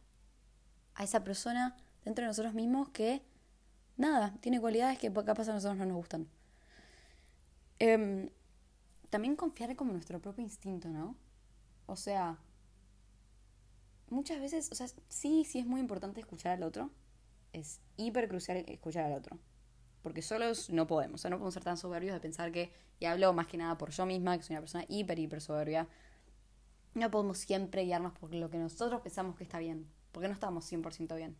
a 0.94 1.04
esa 1.04 1.24
persona 1.24 1.76
dentro 2.04 2.22
de 2.22 2.28
nosotros 2.28 2.54
mismos 2.54 2.88
que, 2.90 3.22
nada, 3.96 4.34
tiene 4.40 4.60
cualidades 4.60 4.98
que 4.98 5.12
capaz 5.12 5.48
a 5.48 5.54
nosotros 5.54 5.78
no 5.78 5.86
nos 5.86 5.96
gustan. 5.96 6.28
Em, 7.78 8.30
también 9.10 9.36
confiar 9.36 9.74
como 9.76 9.92
nuestro 9.92 10.20
propio 10.20 10.42
instinto, 10.42 10.88
¿no? 10.88 11.16
O 11.86 11.96
sea, 11.96 12.38
muchas 14.08 14.40
veces, 14.40 14.70
o 14.70 14.74
sea, 14.74 14.86
sí, 15.08 15.44
sí 15.44 15.58
es 15.58 15.66
muy 15.66 15.80
importante 15.80 16.20
escuchar 16.20 16.52
al 16.52 16.62
otro. 16.62 16.90
Es 17.52 17.80
hiper 17.96 18.28
crucial 18.28 18.58
escuchar 18.68 19.04
al 19.04 19.14
otro. 19.14 19.38
Porque 20.02 20.22
solos 20.22 20.70
no 20.70 20.86
podemos. 20.86 21.20
O 21.20 21.22
sea, 21.22 21.30
no 21.30 21.36
podemos 21.36 21.54
ser 21.54 21.64
tan 21.64 21.76
soberbios 21.76 22.14
de 22.14 22.20
pensar 22.20 22.52
que, 22.52 22.72
y 22.98 23.06
hablo 23.06 23.32
más 23.32 23.46
que 23.46 23.56
nada 23.56 23.78
por 23.78 23.90
yo 23.90 24.04
misma, 24.06 24.36
que 24.36 24.42
soy 24.42 24.54
una 24.54 24.60
persona 24.60 24.84
hiper, 24.88 25.18
hiper 25.18 25.40
soberbia. 25.40 25.88
No 26.94 27.10
podemos 27.10 27.38
siempre 27.38 27.84
guiarnos 27.84 28.12
por 28.12 28.34
lo 28.34 28.50
que 28.50 28.58
nosotros 28.58 29.00
pensamos 29.00 29.36
que 29.36 29.44
está 29.44 29.58
bien. 29.58 29.88
Porque 30.10 30.28
no 30.28 30.34
estamos 30.34 30.70
100% 30.70 31.16
bien. 31.16 31.36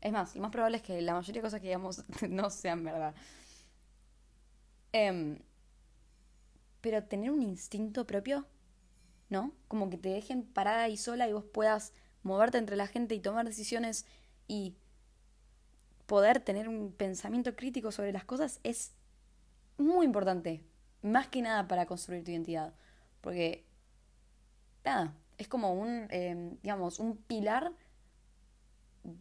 Es 0.00 0.12
más, 0.12 0.34
lo 0.34 0.42
más 0.42 0.50
probable 0.50 0.78
es 0.78 0.82
que 0.82 1.00
la 1.00 1.14
mayoría 1.14 1.40
de 1.40 1.46
cosas 1.46 1.60
que 1.60 1.68
digamos 1.68 2.04
no 2.28 2.50
sean 2.50 2.84
verdad. 2.84 3.14
Em, 4.92 5.38
pero 6.80 7.04
tener 7.04 7.30
un 7.30 7.42
instinto 7.42 8.06
propio, 8.06 8.46
¿no? 9.30 9.52
Como 9.68 9.88
que 9.88 9.96
te 9.96 10.10
dejen 10.10 10.42
parada 10.42 10.88
y 10.88 10.96
sola 10.96 11.28
y 11.28 11.32
vos 11.32 11.44
puedas 11.44 11.92
moverte 12.22 12.58
entre 12.58 12.76
la 12.76 12.88
gente 12.88 13.14
y 13.14 13.20
tomar 13.20 13.46
decisiones 13.46 14.06
y 14.48 14.76
poder 16.06 16.40
tener 16.40 16.68
un 16.68 16.92
pensamiento 16.92 17.54
crítico 17.56 17.92
sobre 17.92 18.12
las 18.12 18.24
cosas 18.24 18.60
es 18.62 18.94
muy 19.78 20.06
importante. 20.06 20.64
Más 21.02 21.28
que 21.28 21.42
nada 21.42 21.66
para 21.68 21.86
construir 21.86 22.24
tu 22.24 22.30
identidad. 22.30 22.74
Porque, 23.20 23.64
nada, 24.84 25.14
es 25.38 25.48
como 25.48 25.74
un, 25.74 26.06
em, 26.10 26.56
digamos, 26.62 26.98
un 26.98 27.16
pilar, 27.16 27.72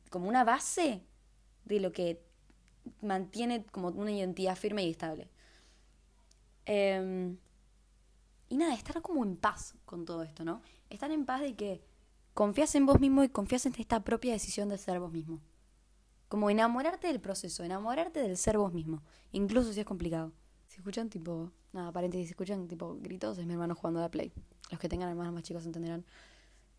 como 0.09 0.27
una 0.27 0.43
base 0.43 1.03
de 1.65 1.79
lo 1.79 1.91
que 1.91 2.21
mantiene 3.01 3.65
como 3.65 3.89
una 3.89 4.11
identidad 4.11 4.55
firme 4.55 4.83
y 4.83 4.91
estable. 4.91 5.29
Em, 6.65 7.37
y 8.49 8.57
nada, 8.57 8.73
estar 8.73 9.01
como 9.01 9.23
en 9.23 9.37
paz 9.37 9.75
con 9.85 10.05
todo 10.05 10.23
esto, 10.23 10.43
¿no? 10.43 10.61
Estar 10.89 11.11
en 11.11 11.25
paz 11.25 11.41
de 11.41 11.55
que 11.55 11.81
confías 12.33 12.75
en 12.75 12.85
vos 12.85 12.99
mismo 12.99 13.23
y 13.23 13.29
confías 13.29 13.65
en 13.65 13.73
esta 13.77 14.03
propia 14.03 14.33
decisión 14.33 14.69
de 14.69 14.77
ser 14.77 14.99
vos 14.99 15.11
mismo. 15.11 15.41
Como 16.31 16.49
enamorarte 16.49 17.07
del 17.07 17.19
proceso, 17.19 17.61
enamorarte 17.65 18.21
del 18.21 18.37
ser 18.37 18.57
vos 18.57 18.71
mismo, 18.71 19.03
incluso 19.33 19.73
si 19.73 19.81
es 19.81 19.85
complicado. 19.85 20.31
Si 20.65 20.77
escuchan 20.77 21.09
tipo, 21.09 21.51
nada, 21.73 21.91
paréntesis, 21.91 22.27
si 22.27 22.31
escuchan 22.31 22.69
tipo 22.69 22.97
gritos, 23.01 23.37
es 23.37 23.45
mi 23.45 23.51
hermano 23.51 23.75
jugando 23.75 23.99
a 23.99 24.03
la 24.03 24.11
Play. 24.11 24.31
Los 24.69 24.79
que 24.79 24.87
tengan 24.87 25.09
hermanos 25.09 25.33
más 25.33 25.43
chicos 25.43 25.65
entenderán. 25.65 26.05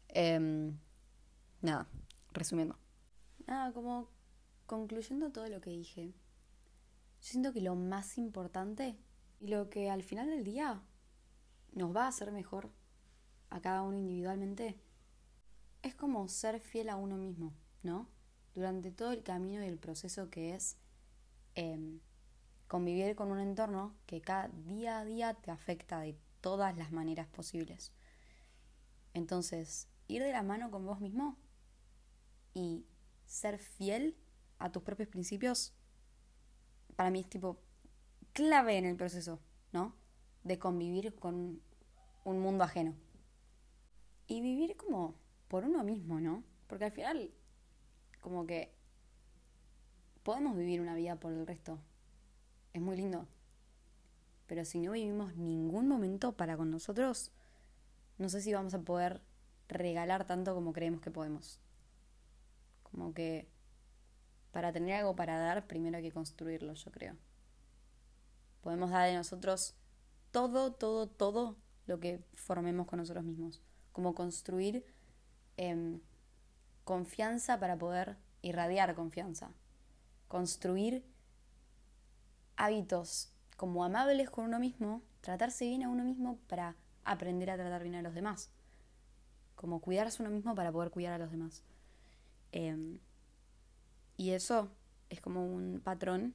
Em, 0.09 0.79
nada, 1.61 1.87
resumiendo. 2.33 2.79
Nada, 3.47 3.75
como 3.75 4.09
concluyendo 4.65 5.31
todo 5.33 5.47
lo 5.51 5.61
que 5.61 5.69
dije, 5.69 6.07
yo 6.07 6.13
siento 7.21 7.53
que 7.53 7.61
lo 7.61 7.75
más 7.75 8.17
importante 8.17 8.97
y 9.39 9.49
lo 9.49 9.69
que 9.69 9.91
al 9.91 10.03
final 10.03 10.31
del 10.31 10.45
día 10.45 10.81
nos 11.75 11.95
va 11.95 12.07
a 12.07 12.09
hacer 12.09 12.33
mejor 12.33 12.71
a 13.51 13.61
cada 13.61 13.83
uno 13.83 13.99
individualmente 13.99 14.81
es 15.83 15.95
como 15.95 16.27
ser 16.29 16.59
fiel 16.59 16.89
a 16.89 16.97
uno 16.97 17.19
mismo, 17.19 17.53
¿no? 17.83 18.09
Durante 18.55 18.91
todo 18.91 19.13
el 19.13 19.23
camino 19.23 19.63
y 19.63 19.67
el 19.67 19.79
proceso 19.79 20.31
que 20.31 20.55
es 20.55 20.77
em, 21.55 22.01
convivir 22.69 23.15
con 23.17 23.31
un 23.31 23.39
entorno 23.39 23.95
que 24.07 24.21
cada 24.21 24.49
día 24.49 25.01
a 25.01 25.05
día 25.05 25.35
te 25.35 25.51
afecta 25.51 26.01
de 26.01 26.17
todas 26.41 26.77
las 26.77 26.93
maneras 26.93 27.29
posibles. 27.29 27.93
Entonces, 29.15 29.89
ir 30.09 30.23
de 30.23 30.33
la 30.33 30.43
mano 30.43 30.71
con 30.71 30.87
vos 30.87 31.01
mismo 31.01 31.37
y 32.55 32.85
ser 33.27 33.59
fiel 33.59 34.17
a 34.59 34.71
tus 34.71 34.83
propios 34.83 35.09
principios, 35.09 35.73
para 36.97 37.11
mí 37.11 37.21
es 37.21 37.29
tipo 37.29 37.59
clave 38.33 38.77
en 38.77 38.85
el 38.85 38.97
proceso, 38.97 39.41
¿no? 39.73 39.95
De 40.45 40.59
convivir 40.59 41.15
con 41.15 41.61
un 42.25 42.39
mundo 42.41 42.65
ajeno. 42.65 42.95
Y 44.27 44.41
vivir 44.41 44.77
como 44.77 45.15
por 45.49 45.65
uno 45.65 45.85
mismo, 45.85 46.21
¿no? 46.21 46.43
Porque 46.67 46.85
al 46.85 46.93
final, 46.93 47.31
como 48.23 48.47
que 48.47 48.73
podemos 50.23 50.57
vivir 50.57 50.81
una 50.81 50.95
vida 50.95 51.17
por 51.17 51.33
el 51.33 51.47
resto. 51.47 51.79
Es 52.73 52.81
muy 52.81 52.97
lindo. 52.97 53.29
Pero 54.47 54.65
si 54.65 54.81
no 54.81 54.93
vivimos 54.93 55.37
ningún 55.37 55.89
momento 55.89 56.33
para 56.33 56.57
con 56.57 56.71
nosotros, 56.71 57.33
no 58.19 58.29
sé 58.31 58.41
si 58.41 58.55
vamos 58.55 58.73
a 58.73 58.81
poder 58.81 59.21
regalar 59.69 60.27
tanto 60.27 60.55
como 60.55 60.73
creemos 60.73 61.01
que 61.01 61.11
podemos. 61.11 61.61
Como 62.85 63.13
que 63.13 63.49
para 64.53 64.73
tener 64.73 64.95
algo 64.95 65.17
para 65.17 65.39
dar, 65.39 65.67
primero 65.67 65.97
hay 65.97 66.03
que 66.03 66.13
construirlo, 66.13 66.75
yo 66.75 66.91
creo. 66.93 67.17
Podemos 68.61 68.91
dar 68.91 69.09
de 69.09 69.17
nosotros 69.17 69.75
todo, 70.31 70.73
todo, 70.73 71.09
todo 71.09 71.57
lo 71.87 71.99
que 71.99 72.23
formemos 72.35 72.87
con 72.87 73.01
nosotros 73.01 73.25
mismos. 73.25 73.63
Como 73.91 74.15
construir 74.15 74.85
em, 75.57 76.01
confianza 76.93 77.59
para 77.59 77.79
poder 77.79 78.19
irradiar 78.43 78.95
confianza. 78.95 79.51
Construir 80.29 81.03
hábitos 82.57 83.33
como 83.57 83.83
amables 83.83 84.29
con 84.29 84.45
uno 84.45 84.59
mismo, 84.59 85.01
tratarse 85.23 85.65
bien 85.65 85.85
a 85.85 85.89
uno 85.89 86.05
mismo 86.05 86.39
para 86.49 86.77
aprender 87.05 87.49
a 87.49 87.57
tratar 87.57 87.83
bien 87.83 87.95
a 87.95 88.03
los 88.03 88.13
demás. 88.13 88.51
Como 89.55 89.81
cuidarse 89.81 90.23
uno 90.23 90.31
mismo 90.31 90.55
para 90.55 90.71
poder 90.71 90.91
cuidar 90.91 91.15
a 91.15 91.19
los 91.19 91.31
demás. 91.31 91.63
Em, 92.53 92.99
y 94.19 94.33
eso 94.33 94.71
es 95.09 95.23
como 95.23 95.47
un 95.47 95.81
patrón 95.83 96.35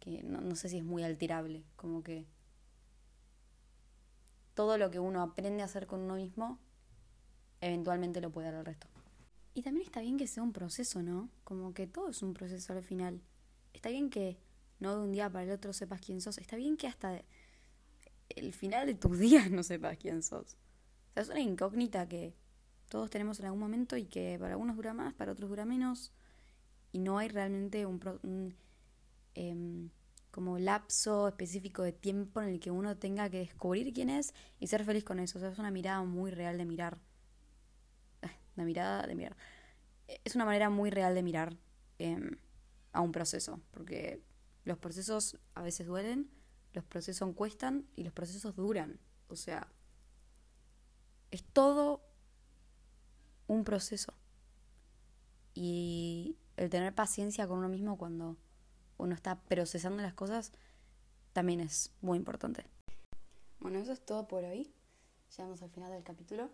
que 0.00 0.22
no, 0.22 0.54
sé 0.54 0.68
si 0.68 0.76
es 0.76 0.84
muy 0.84 1.02
alterable, 1.02 1.64
como 1.76 2.02
que 2.02 2.26
todo 4.52 4.76
lo 4.76 4.90
que 4.90 4.98
uno 4.98 5.22
aprende 5.22 5.62
a 5.62 5.64
hacer 5.64 5.86
con 5.86 6.00
uno 6.00 6.16
mismo, 6.16 6.58
eventualmente 7.62 8.20
lo 8.20 8.30
puede 8.30 8.48
dar 8.48 8.56
al 8.56 8.66
resto. 8.66 8.91
Y 9.54 9.62
también 9.62 9.86
está 9.86 10.00
bien 10.00 10.16
que 10.16 10.26
sea 10.26 10.42
un 10.42 10.52
proceso, 10.52 11.02
¿no? 11.02 11.28
Como 11.44 11.74
que 11.74 11.86
todo 11.86 12.10
es 12.10 12.22
un 12.22 12.34
proceso 12.34 12.72
al 12.72 12.82
final. 12.82 13.20
Está 13.72 13.90
bien 13.90 14.10
que 14.10 14.38
no 14.80 14.96
de 14.96 15.02
un 15.02 15.12
día 15.12 15.30
para 15.30 15.44
el 15.44 15.50
otro 15.50 15.72
sepas 15.72 16.00
quién 16.00 16.20
sos. 16.20 16.38
Está 16.38 16.56
bien 16.56 16.76
que 16.76 16.86
hasta 16.86 17.22
el 18.30 18.52
final 18.52 18.86
de 18.86 18.94
tus 18.94 19.18
días 19.18 19.50
no 19.50 19.62
sepas 19.62 19.98
quién 19.98 20.22
sos. 20.22 20.56
O 21.10 21.12
sea, 21.14 21.22
es 21.22 21.28
una 21.28 21.40
incógnita 21.40 22.08
que 22.08 22.34
todos 22.88 23.10
tenemos 23.10 23.40
en 23.40 23.46
algún 23.46 23.60
momento 23.60 23.96
y 23.96 24.04
que 24.04 24.36
para 24.38 24.54
algunos 24.54 24.76
dura 24.76 24.94
más, 24.94 25.14
para 25.14 25.32
otros 25.32 25.50
dura 25.50 25.64
menos. 25.64 26.12
Y 26.92 26.98
no 26.98 27.18
hay 27.18 27.28
realmente 27.28 27.86
un, 27.86 28.00
un 28.22 28.54
Em, 29.34 29.90
como 30.30 30.58
lapso 30.58 31.28
específico 31.28 31.82
de 31.82 31.92
tiempo 31.92 32.40
en 32.40 32.48
el 32.48 32.60
que 32.60 32.70
uno 32.70 32.96
tenga 32.96 33.28
que 33.28 33.38
descubrir 33.38 33.92
quién 33.92 34.08
es 34.08 34.32
y 34.58 34.66
ser 34.66 34.84
feliz 34.84 35.04
con 35.04 35.18
eso. 35.18 35.38
O 35.38 35.40
sea, 35.40 35.50
es 35.50 35.58
una 35.58 35.70
mirada 35.70 36.02
muy 36.04 36.30
real 36.30 36.56
de 36.56 36.64
mirar. 36.64 36.98
Una 38.56 38.64
mirada 38.64 39.06
de 39.06 39.14
mirar. 39.14 39.36
Es 40.24 40.34
una 40.34 40.44
manera 40.44 40.70
muy 40.70 40.90
real 40.90 41.14
de 41.14 41.22
mirar 41.22 41.56
em, 41.98 42.36
a 42.92 43.00
un 43.00 43.12
proceso, 43.12 43.60
porque 43.70 44.22
los 44.64 44.78
procesos 44.78 45.38
a 45.54 45.62
veces 45.62 45.86
duelen, 45.86 46.30
los 46.72 46.84
procesos 46.84 47.34
cuestan 47.34 47.86
y 47.96 48.04
los 48.04 48.12
procesos 48.12 48.54
duran. 48.54 48.98
O 49.28 49.36
sea, 49.36 49.68
es 51.30 51.42
todo 51.42 52.02
un 53.46 53.64
proceso. 53.64 54.12
Y 55.54 56.36
el 56.56 56.70
tener 56.70 56.94
paciencia 56.94 57.46
con 57.46 57.58
uno 57.58 57.68
mismo 57.68 57.98
cuando 57.98 58.36
uno 58.98 59.14
está 59.14 59.40
procesando 59.40 60.02
las 60.02 60.14
cosas, 60.14 60.52
también 61.32 61.60
es 61.60 61.92
muy 62.00 62.18
importante. 62.18 62.66
Bueno, 63.60 63.78
eso 63.78 63.92
es 63.92 64.04
todo 64.04 64.28
por 64.28 64.44
hoy. 64.44 64.72
Llegamos 65.36 65.62
al 65.62 65.70
final 65.70 65.92
del 65.92 66.02
capítulo. 66.02 66.50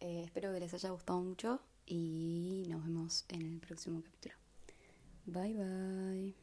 Eh, 0.00 0.22
espero 0.24 0.52
que 0.52 0.60
les 0.60 0.74
haya 0.74 0.90
gustado 0.90 1.20
mucho 1.20 1.60
y 1.86 2.66
nos 2.68 2.84
vemos 2.84 3.24
en 3.28 3.42
el 3.42 3.60
próximo 3.60 4.02
capítulo. 4.02 4.34
Bye 5.26 5.54
bye. 5.54 6.34